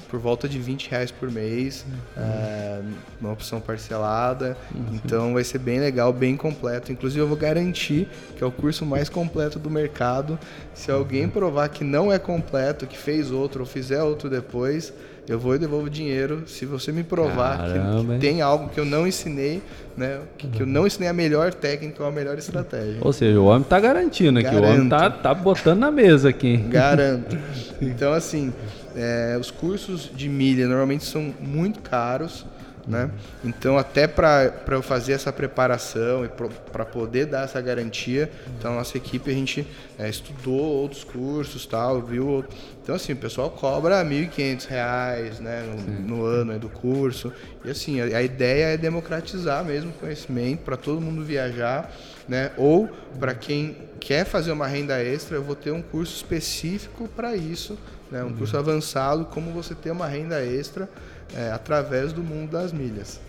[0.10, 1.86] por volta de 20 reais por mês,
[2.18, 2.82] é,
[3.22, 4.58] uma opção parcelada.
[4.94, 6.92] Então vai ser bem legal, bem completo.
[6.92, 10.38] Inclusive eu vou garantir que é o curso mais completo do mercado.
[10.74, 14.92] Se alguém provar que não é completo, que fez outro ou fizer outro depois,
[15.30, 16.44] eu vou e devolvo o dinheiro.
[16.48, 19.62] Se você me provar que- que, tem algo que eu não ensinei,
[19.96, 20.20] né?
[20.38, 22.98] Que, que eu não ensinei a melhor técnica ou a melhor estratégia.
[23.02, 24.54] Ou seja, o homem tá garantindo aqui.
[24.56, 26.58] O homem tá, tá botando na mesa aqui.
[26.58, 27.38] Garanto.
[27.82, 28.52] Então, assim,
[28.96, 32.46] é, os cursos de milha normalmente são muito caros,
[32.88, 33.12] né?
[33.44, 36.30] Então, até para eu fazer essa preparação e
[36.72, 39.68] para poder dar essa garantia, então, a nossa equipe, a gente
[39.98, 42.46] é, estudou outros cursos, tal, viu...
[42.82, 47.32] Então, assim, o pessoal cobra 1.500 reais, né, no, no ano do curso.
[47.64, 51.94] E, assim, a, a ideia é democratizar mesmo o conhecimento para todo mundo viajar,
[52.28, 52.52] né?
[52.58, 57.36] Ou para quem quer fazer uma renda extra, eu vou ter um curso específico para
[57.36, 57.78] isso,
[58.10, 58.24] né?
[58.24, 60.90] Um curso avançado, como você ter uma renda extra
[61.36, 63.20] é, através do mundo das milhas.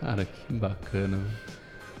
[0.00, 1.18] Cara, que bacana.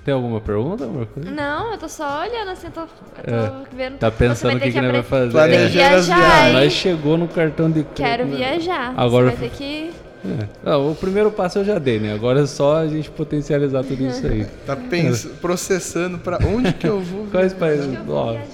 [0.04, 1.18] Tem alguma pergunta, Marco?
[1.18, 3.98] Não, eu tô só olhando assim, eu tô, eu tô vendo.
[3.98, 5.32] Tá pensando o que, que, nós vai fazer?
[5.32, 6.52] Planejando viajar?
[6.52, 7.96] Nós chegou no cartão de crédito.
[7.96, 8.36] Quero né?
[8.36, 8.94] viajar.
[8.96, 9.90] Agora- Você vai ter que.
[10.24, 10.48] É.
[10.64, 12.12] Ah, o primeiro passo eu já dei, né?
[12.12, 14.46] Agora é só a gente potencializar tudo isso aí.
[14.66, 17.58] Tá pens processando para onde que eu vou Quais viajar?
[17.58, 17.94] países?
[17.94, 18.46] Eu vou viajar.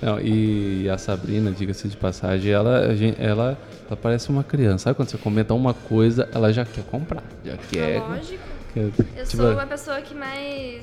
[0.00, 3.56] Não, e a Sabrina, diga-se de passagem, ela, gente- ela,
[3.92, 4.84] ela parece uma criança.
[4.84, 7.22] Sabe quando você comenta uma coisa, ela já quer comprar.
[7.44, 8.00] Já quer.
[8.00, 8.42] Lógico.
[8.72, 10.82] quer- Eu tipo, sou uma pessoa que mais.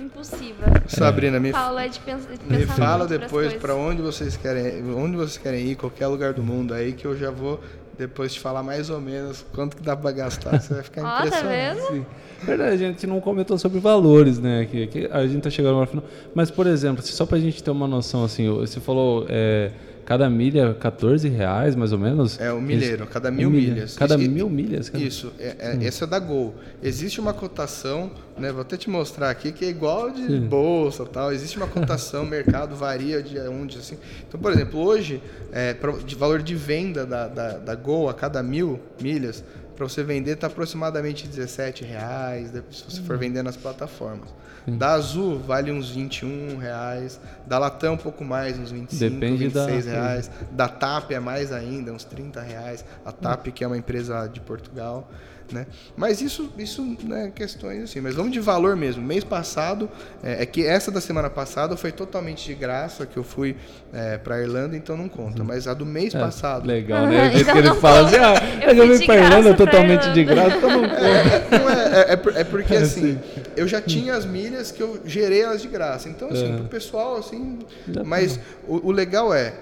[0.00, 0.64] impulsiva.
[0.86, 5.36] Sabrina, me, Paulo é de, de me fala depois para onde vocês querem, onde vocês
[5.36, 7.60] querem ir, qualquer lugar do mundo aí que eu já vou
[7.98, 11.18] depois te falar mais ou menos quanto que dá para gastar, você vai ficar Ó,
[11.18, 12.06] tá impressionado.
[12.44, 14.68] Verdade, a gente não comentou sobre valores, né?
[14.70, 16.04] Que, que a gente tá chegando no final.
[16.32, 19.72] Mas, por exemplo, só pra gente ter uma noção, assim, você falou é,
[20.08, 22.40] cada milha 14 reais, mais ou menos?
[22.40, 23.74] É o milheiro, cada mil milha.
[23.74, 23.94] milhas.
[23.94, 24.88] Cada Isso- mil milhas?
[24.88, 25.04] cara?
[25.04, 26.54] Isso, é, é, essa é da Gol.
[26.82, 28.50] Existe uma cotação, né?
[28.50, 30.40] Vou até te mostrar aqui que é igual de Sim.
[30.46, 31.30] bolsa tal.
[31.30, 33.98] Existe uma cotação, mercado varia de onde assim.
[34.26, 35.20] Então, por exemplo, hoje,
[35.52, 39.44] é, de valor de venda da, da, da Gol a cada mil milhas
[39.78, 44.28] para você vender está aproximadamente 17 reais, se você for vender nas plataformas.
[44.66, 49.86] Da Azul vale uns 21 reais, da Latam um pouco mais, uns 25, Depende 26
[49.86, 50.30] da- reais.
[50.50, 52.84] Da TAP é mais ainda, uns 30 reais.
[53.06, 55.08] A TAP, que é uma empresa de Portugal.
[55.50, 55.66] Né?
[55.96, 58.00] Mas isso, isso né, questões assim.
[58.02, 59.02] Mas vamos de valor mesmo.
[59.02, 59.88] Mês passado,
[60.22, 63.56] é, é que essa da semana passada foi totalmente de graça, que eu fui
[63.92, 65.42] é, para Irlanda, então não conta.
[65.42, 66.66] Mas a do mês É, passado.
[66.66, 67.28] legal, né?
[67.28, 68.28] O jeito Então que ele fala assim, conta.
[68.28, 70.98] ah, Eu eu fui vim pra Irlanda totalmente de graça, então não conta.
[71.58, 73.18] Não é, é, é por- é porque assim,
[73.56, 76.08] eu já tinha as milhas que eu gerei elas de graça.
[76.08, 76.56] Então, assim, É.
[76.56, 77.58] pro pessoal, assim.
[77.86, 79.54] Já tá Mas o, o legal é,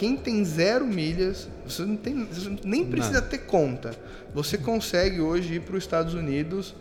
[0.00, 2.24] quem tem zero milhas, você não tem.
[2.24, 3.90] Você nem precisa ter conta.
[4.32, 6.74] Você consegue hoje ir para os Estados Unidos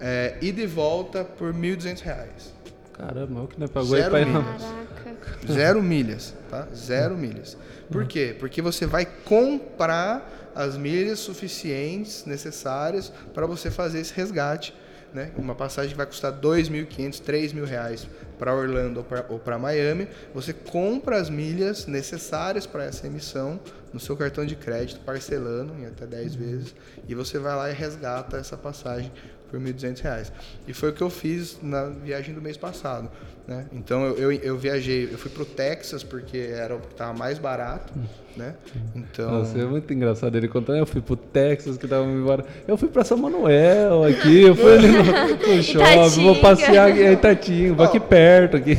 [0.00, 2.52] é, e volta por 1.200 reais.
[2.92, 4.42] Caramba, o que não pagou aí Zero não.
[4.42, 4.62] milhas.
[5.04, 5.52] Caraca.
[5.52, 6.66] Zero milhas, tá?
[6.74, 7.56] Zero milhas.
[7.92, 8.34] Por quê?
[8.40, 14.74] Porque você vai comprar as milhas suficientes necessárias para você fazer esse resgate.
[15.14, 15.30] Né?
[15.38, 20.08] Uma passagem que vai custar R$ 2.500, 3.000 reais para Orlando ou para Miami.
[20.34, 23.60] Você compra as milhas necessárias para essa emissão
[23.92, 26.74] no seu cartão de crédito, parcelando em até 10 vezes,
[27.08, 29.12] e você vai lá e resgata essa passagem
[29.54, 30.32] por 1.200 reais.
[30.66, 33.08] E foi o que eu fiz na viagem do mês passado.
[33.46, 33.66] Né?
[33.72, 37.38] Então eu, eu, eu viajei, eu fui pro Texas porque era o que estava mais
[37.38, 37.92] barato,
[38.34, 38.54] né?
[38.96, 40.78] Então Nossa, é muito engraçado ele contando.
[40.78, 42.42] Eu fui pro Texas, que tava indo embora.
[42.66, 45.02] Eu fui pra São Manuel aqui, eu fui ali no,
[45.56, 48.78] no shopping, vou passear aqui em Itatinga, vou aqui perto aqui.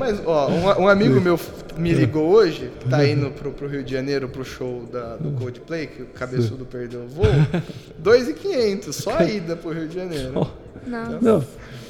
[0.00, 1.38] Mas, ó, um, um amigo meu
[1.78, 5.30] me ligou hoje, que tá indo pro, pro Rio de Janeiro pro show da, do
[5.32, 7.26] Coldplay, que o cabeçudo perdeu o voo,
[8.02, 10.32] 2.500, só a ida pro Rio de Janeiro.
[10.86, 11.18] Não.
[11.20, 11.44] Não,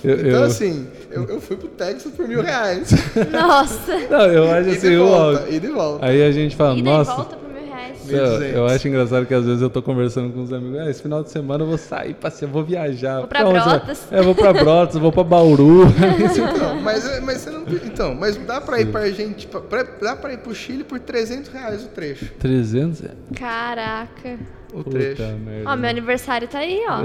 [0.05, 2.91] eu, Então, eu- assim, eu, eu fui pro Texas por mil reais.
[3.30, 3.97] Nossa.
[4.11, 6.07] não, eu acho assim, e ó, volta, ida e volta.
[6.07, 7.14] Aí a gente fala, e nossa.
[7.14, 7.98] volta por mil reais.
[8.11, 8.55] Eu, 1.200.
[8.55, 11.23] eu acho engraçado que às vezes eu tô conversando com os amigos, ah, esse final
[11.23, 13.19] de semana eu vou sair, passear, vou viajar.
[13.19, 13.45] Vou pra?
[13.45, 14.09] Brotas.
[14.11, 15.83] É, eu vou pra Brotas, vou pra Bauru.
[15.89, 17.63] Então, mas, mas você não.
[17.85, 19.61] Então, mas dá pra ir pra Argentina.
[19.61, 22.31] pra- Dá pra ir pro Chile por 300 reais o trecho.
[22.39, 23.05] 300?
[23.05, 23.11] é.
[23.37, 24.39] Caraca.
[24.73, 25.23] O Puta trecho.
[25.23, 25.71] merda.
[25.71, 27.03] Ó, meu aniversário tá aí, ó.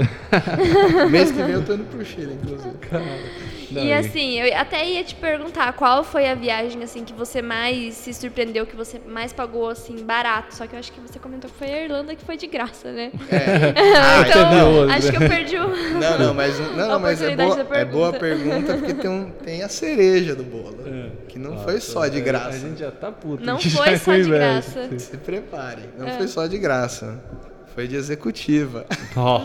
[1.08, 2.74] Mês que vem eu tô indo pro Chile, inclusive.
[3.70, 7.40] Não, e assim, eu até ia te perguntar qual foi a viagem assim que você
[7.40, 10.54] mais se surpreendeu, que você mais pagou assim barato.
[10.54, 12.92] Só que eu acho que você comentou que foi a Irlanda que foi de graça,
[12.92, 13.10] né?
[13.30, 13.74] É.
[14.04, 15.68] Ah, então, acho que eu perdi o.
[15.98, 18.18] Não, não, mas, não, não, mas é, boa, é boa pergunta.
[18.18, 20.76] pergunta porque tem, um, tem a cereja do bolo.
[21.28, 22.48] Que não foi só de É, graça.
[22.50, 23.44] A gente já tá puto.
[23.44, 24.98] Não foi só de graça.
[24.98, 25.82] Se prepare.
[25.98, 26.12] Não É.
[26.12, 27.18] foi só de graça.
[27.74, 28.86] Foi de executiva.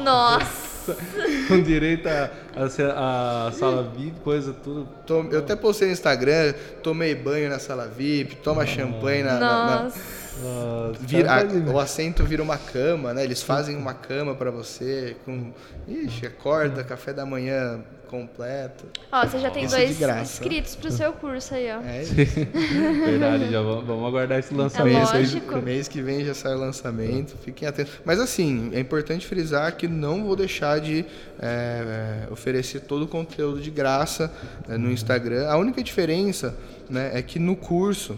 [0.04, 0.70] Nossa.
[1.48, 4.88] com direito a, a, a sala VIP, coisa, tudo.
[5.06, 9.34] Tom- Eu até postei no Instagram, tomei banho na sala VIP, toma champanhe na.
[9.34, 10.00] na- na- Nossa.
[10.42, 13.24] Nossa, vira- a- o assento vira uma cama, né?
[13.24, 15.52] Eles fazem uma cama pra você com.
[15.88, 18.86] Ixi, acorda, café da manhã completo.
[19.12, 21.82] Ó, você já tem Isso dois inscritos pro seu curso aí, ó.
[21.82, 22.16] É isso.
[22.16, 25.22] Verdade, já vamos, vamos aguardar esse É lançamento aí.
[25.22, 25.62] lógico.
[25.62, 27.94] Mês que vem já sai o lançamento, fiquem atentos.
[28.04, 31.06] Mas assim, é importante frisar que não vou deixar de
[31.40, 34.32] é, é, oferecer todo o conteúdo de graça
[34.68, 35.48] né, no Instagram.
[35.48, 36.56] A única diferença
[36.90, 38.18] né, é que no curso.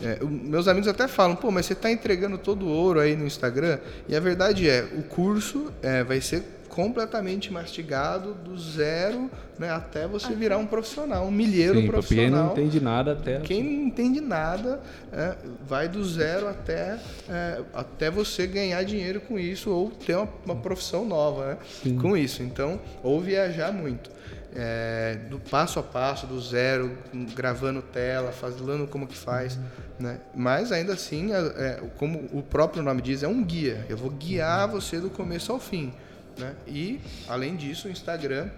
[0.00, 3.26] é, meus amigos até falam, pô, mas você está entregando todo o ouro aí no
[3.26, 3.78] Instagram?
[4.08, 6.42] E a verdade é, o curso é, vai ser
[6.74, 12.16] completamente mastigado do zero né, até você virar um profissional, um milheiro Sim, porque quem
[12.16, 12.46] profissional.
[12.46, 13.40] não entende nada até.
[13.40, 14.80] Quem não entende nada
[15.12, 16.98] é, vai do zero até,
[17.28, 22.16] é, até você ganhar dinheiro com isso ou ter uma, uma profissão nova né, com
[22.16, 22.42] isso.
[22.42, 24.10] Então, ou viajar muito.
[24.56, 26.96] É, do passo a passo, do zero,
[27.34, 29.58] gravando tela, falando como que faz.
[29.98, 30.18] Né?
[30.34, 33.86] Mas ainda assim, é, é, como o próprio nome diz, é um guia.
[33.88, 35.92] Eu vou guiar você do começo ao fim.
[36.38, 36.54] Né?
[36.66, 38.48] E, além disso, o Instagram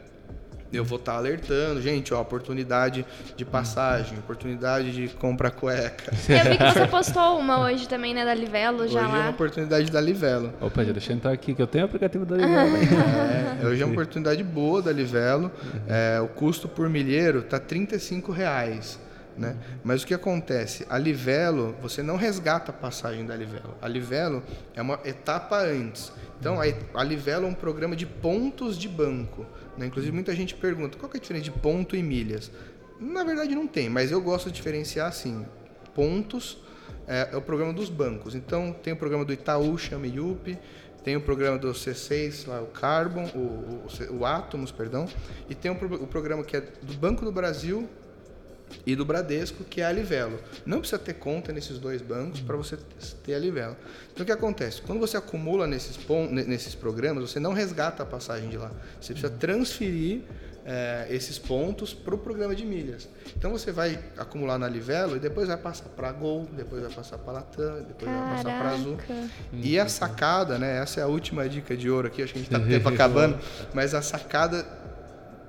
[0.72, 3.06] eu vou estar alertando, gente, ó, oportunidade
[3.36, 6.12] de passagem, oportunidade de comprar cueca.
[6.28, 9.18] Eu vi que você postou uma hoje também, né, da Livelo, Hoje já é uma
[9.18, 9.30] lá.
[9.30, 10.52] oportunidade da Livelo.
[10.60, 12.76] Opa, já deixa eu entrar aqui, que eu tenho o aplicativo da Livelo.
[13.62, 15.50] É, hoje é uma oportunidade boa da Livelo.
[15.88, 18.98] É, o custo por milheiro tá 35 reais.
[19.36, 19.56] Né?
[19.84, 20.86] Mas o que acontece?
[20.88, 23.74] A Livelo, você não resgata a passagem da Livelo.
[23.82, 24.42] A Livelo
[24.74, 26.12] é uma etapa antes.
[26.40, 26.58] Então,
[26.94, 29.46] a, Livelo é um programa de pontos de banco.
[29.76, 29.86] Né?
[29.86, 32.50] Inclusive, muita gente pergunta qual é a diferença de ponto e milhas.
[32.98, 35.44] Na verdade, não tem, mas eu gosto de diferenciar assim:
[35.94, 36.58] pontos
[37.06, 38.34] é, é o programa dos bancos.
[38.34, 40.58] Então, tem o programa do Itaú, chama IUP,
[41.04, 45.06] tem o programa do C6, lá, o Carbon, o, o, o Atomos, perdão,
[45.48, 47.86] e tem o, o programa que é do Banco do Brasil
[48.84, 50.38] e do Bradesco, que é a Livelo.
[50.64, 52.78] Não precisa ter conta nesses dois bancos para você
[53.24, 53.76] ter a Livelo.
[54.12, 54.80] Então o que acontece?
[54.82, 55.98] Quando você acumula nesses,
[56.30, 58.70] nesses programas, você não resgata a passagem de lá.
[59.00, 60.22] Você precisa transferir
[60.64, 63.08] é, esses pontos para o programa de milhas.
[63.36, 67.18] Então você vai acumular na Livelo e depois vai passar para Gol, depois vai passar
[67.18, 68.26] para Latam, depois Caraca.
[68.26, 68.98] vai passar para Azul.
[69.52, 70.78] E a sacada, né?
[70.78, 72.68] Essa é a última dica de ouro aqui, acho que a gente está com o
[72.68, 73.38] tempo acabando,
[73.72, 74.66] mas a sacada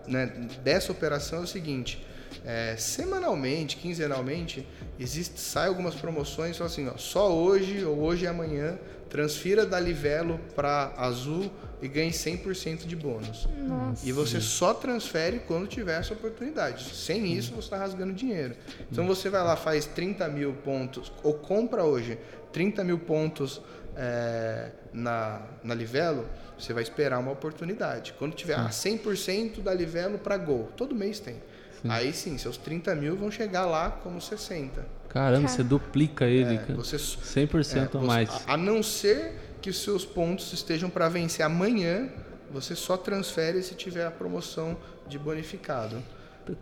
[0.08, 0.32] né,
[0.64, 2.07] dessa operação é o seguinte.
[2.46, 4.68] É, semanalmente, quinzenalmente,
[5.00, 8.78] existe, sai algumas promoções, só assim, ó, só hoje ou hoje e amanhã,
[9.10, 13.48] transfira da Livelo para Azul e ganhe 100% de bônus.
[13.58, 14.08] Nossa.
[14.08, 16.96] E você só transfere quando tiver essa oportunidade.
[16.96, 18.56] Sem isso, você está rasgando dinheiro.
[18.92, 22.18] Então você vai lá, faz 30 mil pontos, ou compra hoje
[22.52, 23.62] 30 mil pontos
[23.96, 26.28] é, na, na Livelo,
[26.58, 28.14] você vai esperar uma oportunidade.
[28.18, 31.36] Quando tiver ah, 100% da Livelo para Gol, todo mês tem.
[31.82, 31.90] Sim.
[31.90, 34.86] Aí sim, seus 30 mil vão chegar lá como 60.
[35.10, 35.48] Caramba, Cara.
[35.48, 38.30] você duplica ele, é, você, 100% é, a mais.
[38.48, 42.10] A, a não ser que os seus pontos estejam para vencer amanhã,
[42.52, 46.02] você só transfere se tiver a promoção de bonificado.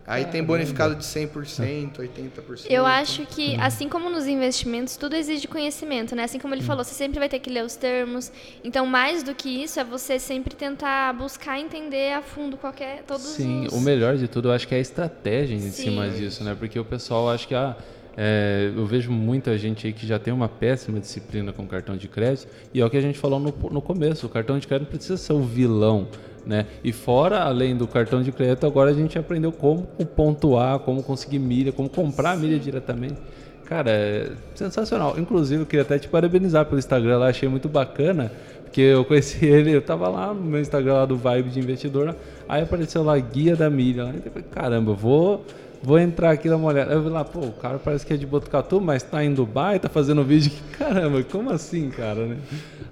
[0.06, 2.66] Aí tem bonificado de 100%, 80%.
[2.68, 6.24] Eu acho que, assim como nos investimentos, tudo exige conhecimento, né?
[6.24, 8.32] Assim como ele falou, você sempre vai ter que ler os termos.
[8.64, 13.22] Então, mais do que isso, é você sempre tentar buscar entender a fundo qualquer todos
[13.22, 13.72] Sim, os...
[13.72, 15.84] o melhor de tudo, eu acho que é a estratégia em Sim.
[15.84, 16.56] cima disso, né?
[16.58, 17.76] Porque o pessoal acha que ah,
[18.16, 22.08] é, eu vejo muita gente aí que já tem uma péssima disciplina com cartão de
[22.08, 24.88] crédito e é o que a gente falou no, no começo, o cartão de crédito
[24.88, 26.08] precisa ser o vilão,
[26.46, 26.66] né?
[26.84, 29.82] E fora, além do cartão de crédito, agora a gente aprendeu como
[30.14, 33.16] pontuar, como conseguir milha, como comprar milha diretamente.
[33.64, 35.18] Cara, é sensacional.
[35.18, 38.30] Inclusive, eu queria até te parabenizar pelo Instagram lá, achei muito bacana,
[38.62, 42.14] porque eu conheci ele, eu tava lá no meu Instagram lá do Vibe de Investidor,
[42.48, 44.14] aí apareceu lá Guia da Milha.
[44.24, 45.44] Eu falei, caramba, vou
[45.82, 46.92] Vou entrar aqui dar uma olhada.
[46.92, 49.78] Eu vi lá, pô, o cara parece que é de Botucatu, mas tá em Dubai,
[49.78, 50.52] tá fazendo vídeo.
[50.78, 52.36] Caramba, como assim, cara, né?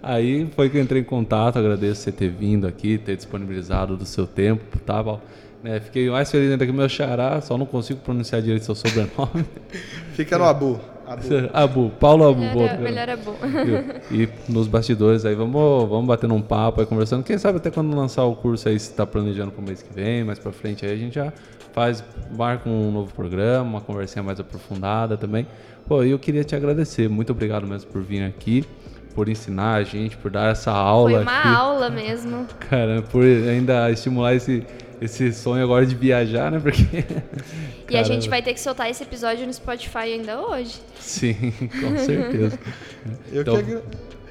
[0.03, 4.05] Aí foi que eu entrei em contato, agradeço você ter vindo aqui, ter disponibilizado do
[4.05, 5.20] seu tempo, tá, Val?
[5.64, 9.47] É, fiquei mais feliz ainda que meu xará, só não consigo pronunciar direito seu sobrenome.
[10.12, 10.93] Fica no Abu.
[11.07, 12.40] Abu, Abu Paulo Abu.
[12.40, 13.34] Melhor, é, melhor Abu.
[14.11, 17.22] E, e, nos bastidores aí, vamos, vamos batendo um papo aí, conversando.
[17.22, 19.92] Quem sabe até quando lançar o curso aí, se está planejando para o mês que
[19.94, 21.32] vem, mais para frente aí, a gente já
[21.72, 22.05] faz,
[22.36, 25.46] marca um novo programa, uma conversinha mais aprofundada também.
[25.86, 28.64] Pô, eu queria te agradecer, muito obrigado mesmo por vir aqui,
[29.14, 31.11] por ensinar a gente, por dar essa aula.
[31.11, 31.48] Foi uma aqui.
[31.48, 32.46] aula mesmo.
[32.70, 34.64] Cara, por ainda estimular esse,
[35.05, 36.61] esse sonho agora de viajar, né?
[36.61, 36.82] Porque.
[37.90, 40.80] e a gente vai ter que soltar esse episódio no Spotify ainda hoje.
[40.98, 42.59] Sim, com certeza.
[43.32, 43.80] eu então, que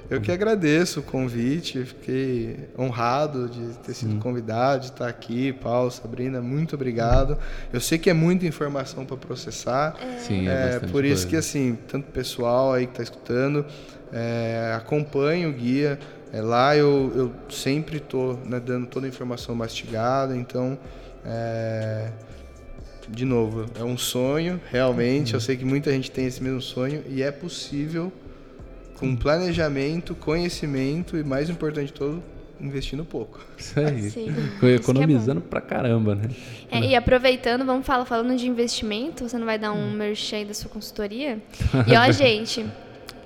[0.10, 5.54] eu que agradeço o convite, fiquei honrado de ter sido convidado, de estar aqui.
[5.54, 7.38] Paulo, Sabrina, muito obrigado.
[7.72, 9.96] Eu sei que é muita informação para processar.
[10.00, 10.20] É.
[10.20, 11.28] Sim, é, é Por isso coisa.
[11.28, 13.66] que, assim, tanto pessoal aí que está escutando,
[14.12, 15.98] é, acompanhe o guia.
[16.34, 20.78] É, lá eu, eu sempre estou né, dando toda a informação mastigada, então.
[21.24, 22.10] É,
[23.08, 25.32] de novo, é um sonho, realmente.
[25.32, 25.38] Uhum.
[25.38, 28.12] Eu sei que muita gente tem esse mesmo sonho e é possível
[28.98, 32.24] com planejamento, conhecimento e, mais importante de tudo,
[32.60, 33.40] investindo pouco.
[33.58, 34.10] Isso aí.
[34.10, 34.34] Sim.
[34.76, 36.30] Economizando é pra caramba, né?
[36.72, 39.92] É, e aproveitando, vamos falar, falando de investimento, você não vai dar um hum.
[39.92, 41.40] merchan da sua consultoria?
[41.88, 42.66] E ó, gente,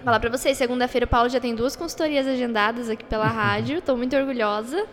[0.08, 3.98] falar pra vocês, segunda-feira o Paulo já tem duas consultorias agendadas aqui pela rádio, tô
[3.98, 4.86] muito orgulhosa.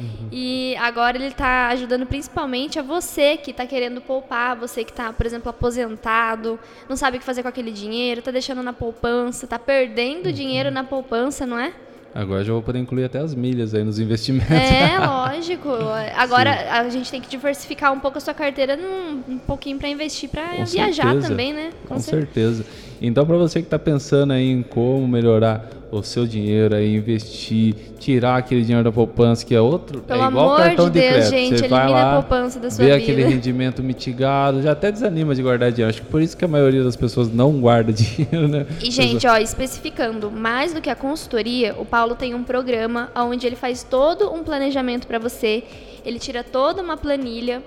[0.00, 0.28] Uhum.
[0.32, 5.12] E agora ele está ajudando principalmente a você que está querendo poupar, você que está,
[5.12, 6.58] por exemplo, aposentado,
[6.88, 10.32] não sabe o que fazer com aquele dinheiro, está deixando na poupança, está perdendo uhum.
[10.32, 11.74] dinheiro na poupança, não é?
[12.14, 14.50] Agora já vou poder incluir até as milhas aí nos investimentos.
[14.50, 15.68] É, lógico.
[16.16, 16.68] Agora Sim.
[16.68, 20.28] a gente tem que diversificar um pouco a sua carteira num, um pouquinho para investir
[20.28, 21.28] para viajar certeza.
[21.28, 21.70] também, né?
[21.88, 22.62] Com, Com certeza.
[22.62, 22.92] certeza.
[23.00, 27.74] Então, para você que está pensando aí em como melhorar o seu dinheiro aí, investir,
[27.98, 30.00] tirar aquele dinheiro da poupança, que é outro.
[30.00, 31.30] Pelo é igual amor cartão de Deus, de crédito.
[31.30, 32.96] gente, Você vai lá, a poupança da sua vê vida.
[32.96, 35.90] aquele rendimento mitigado, já até desanima de guardar dinheiro.
[35.90, 38.66] Acho que por isso que a maioria das pessoas não guarda dinheiro, né?
[38.82, 43.46] E, gente, ó, especificando, mais do que a consultoria, o Paulo tem um programa onde
[43.46, 45.62] ele faz todo um planejamento para você.
[46.06, 47.62] Ele tira toda uma planilha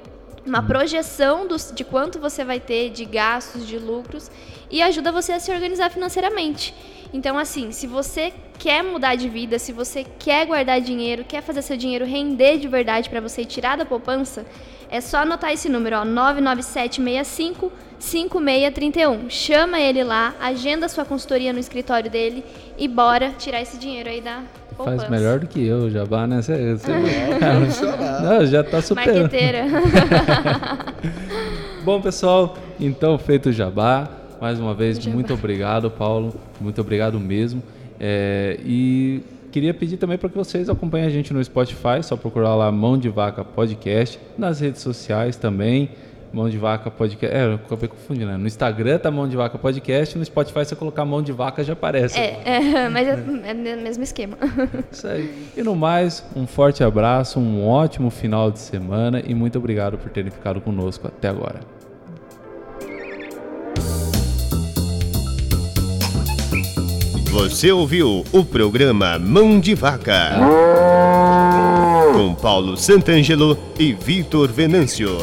[0.46, 0.68] uma hum.
[0.68, 4.30] projeção dos, de quanto você vai ter de gastos, de lucros
[4.70, 6.74] e ajuda você a se organizar financeiramente.
[7.14, 11.62] Então, assim, se você quer mudar de vida, se você quer guardar dinheiro, quer fazer
[11.62, 14.46] seu dinheiro render de verdade para você tirar da poupança,
[14.90, 19.30] é só anotar esse número, ó, 99765 5631.
[19.30, 22.44] Chama ele lá, agenda sua consultoria no escritório dele
[22.78, 24.44] e bora tirar esse dinheiro aí da
[24.76, 25.06] poupança.
[25.06, 26.42] Faz melhor do que eu, Jabá, né?
[26.42, 26.92] Você, você...
[28.22, 29.22] Não, já tá superando.
[29.22, 29.66] Marqueteira.
[31.84, 34.10] Bom, pessoal, Então, feito o jabá,
[34.42, 35.14] mais uma vez, Jabá.
[35.14, 36.34] muito obrigado, Paulo.
[36.60, 37.62] Muito obrigado mesmo.
[38.00, 39.22] É, e
[39.52, 42.98] queria pedir também para que vocês acompanhem a gente no Spotify, só procurar lá Mão
[42.98, 45.90] de Vaca Podcast, nas redes sociais também.
[46.36, 47.34] Mão de Vaca Podcast.
[47.34, 48.36] É, eu acabei confundindo, né?
[48.36, 51.72] No Instagram tá Mão de Vaca Podcast, no Spotify você colocar Mão de Vaca já
[51.72, 52.20] aparece.
[52.20, 54.38] É, é, mas é, é o mesmo esquema.
[54.92, 55.34] Isso aí.
[55.56, 60.12] E no mais, um forte abraço, um ótimo final de semana e muito obrigado por
[60.12, 61.62] terem ficado conosco até agora.
[67.32, 70.32] Você ouviu o programa Mão de Vaca
[72.14, 75.18] com Paulo Santangelo e Vitor Venâncio.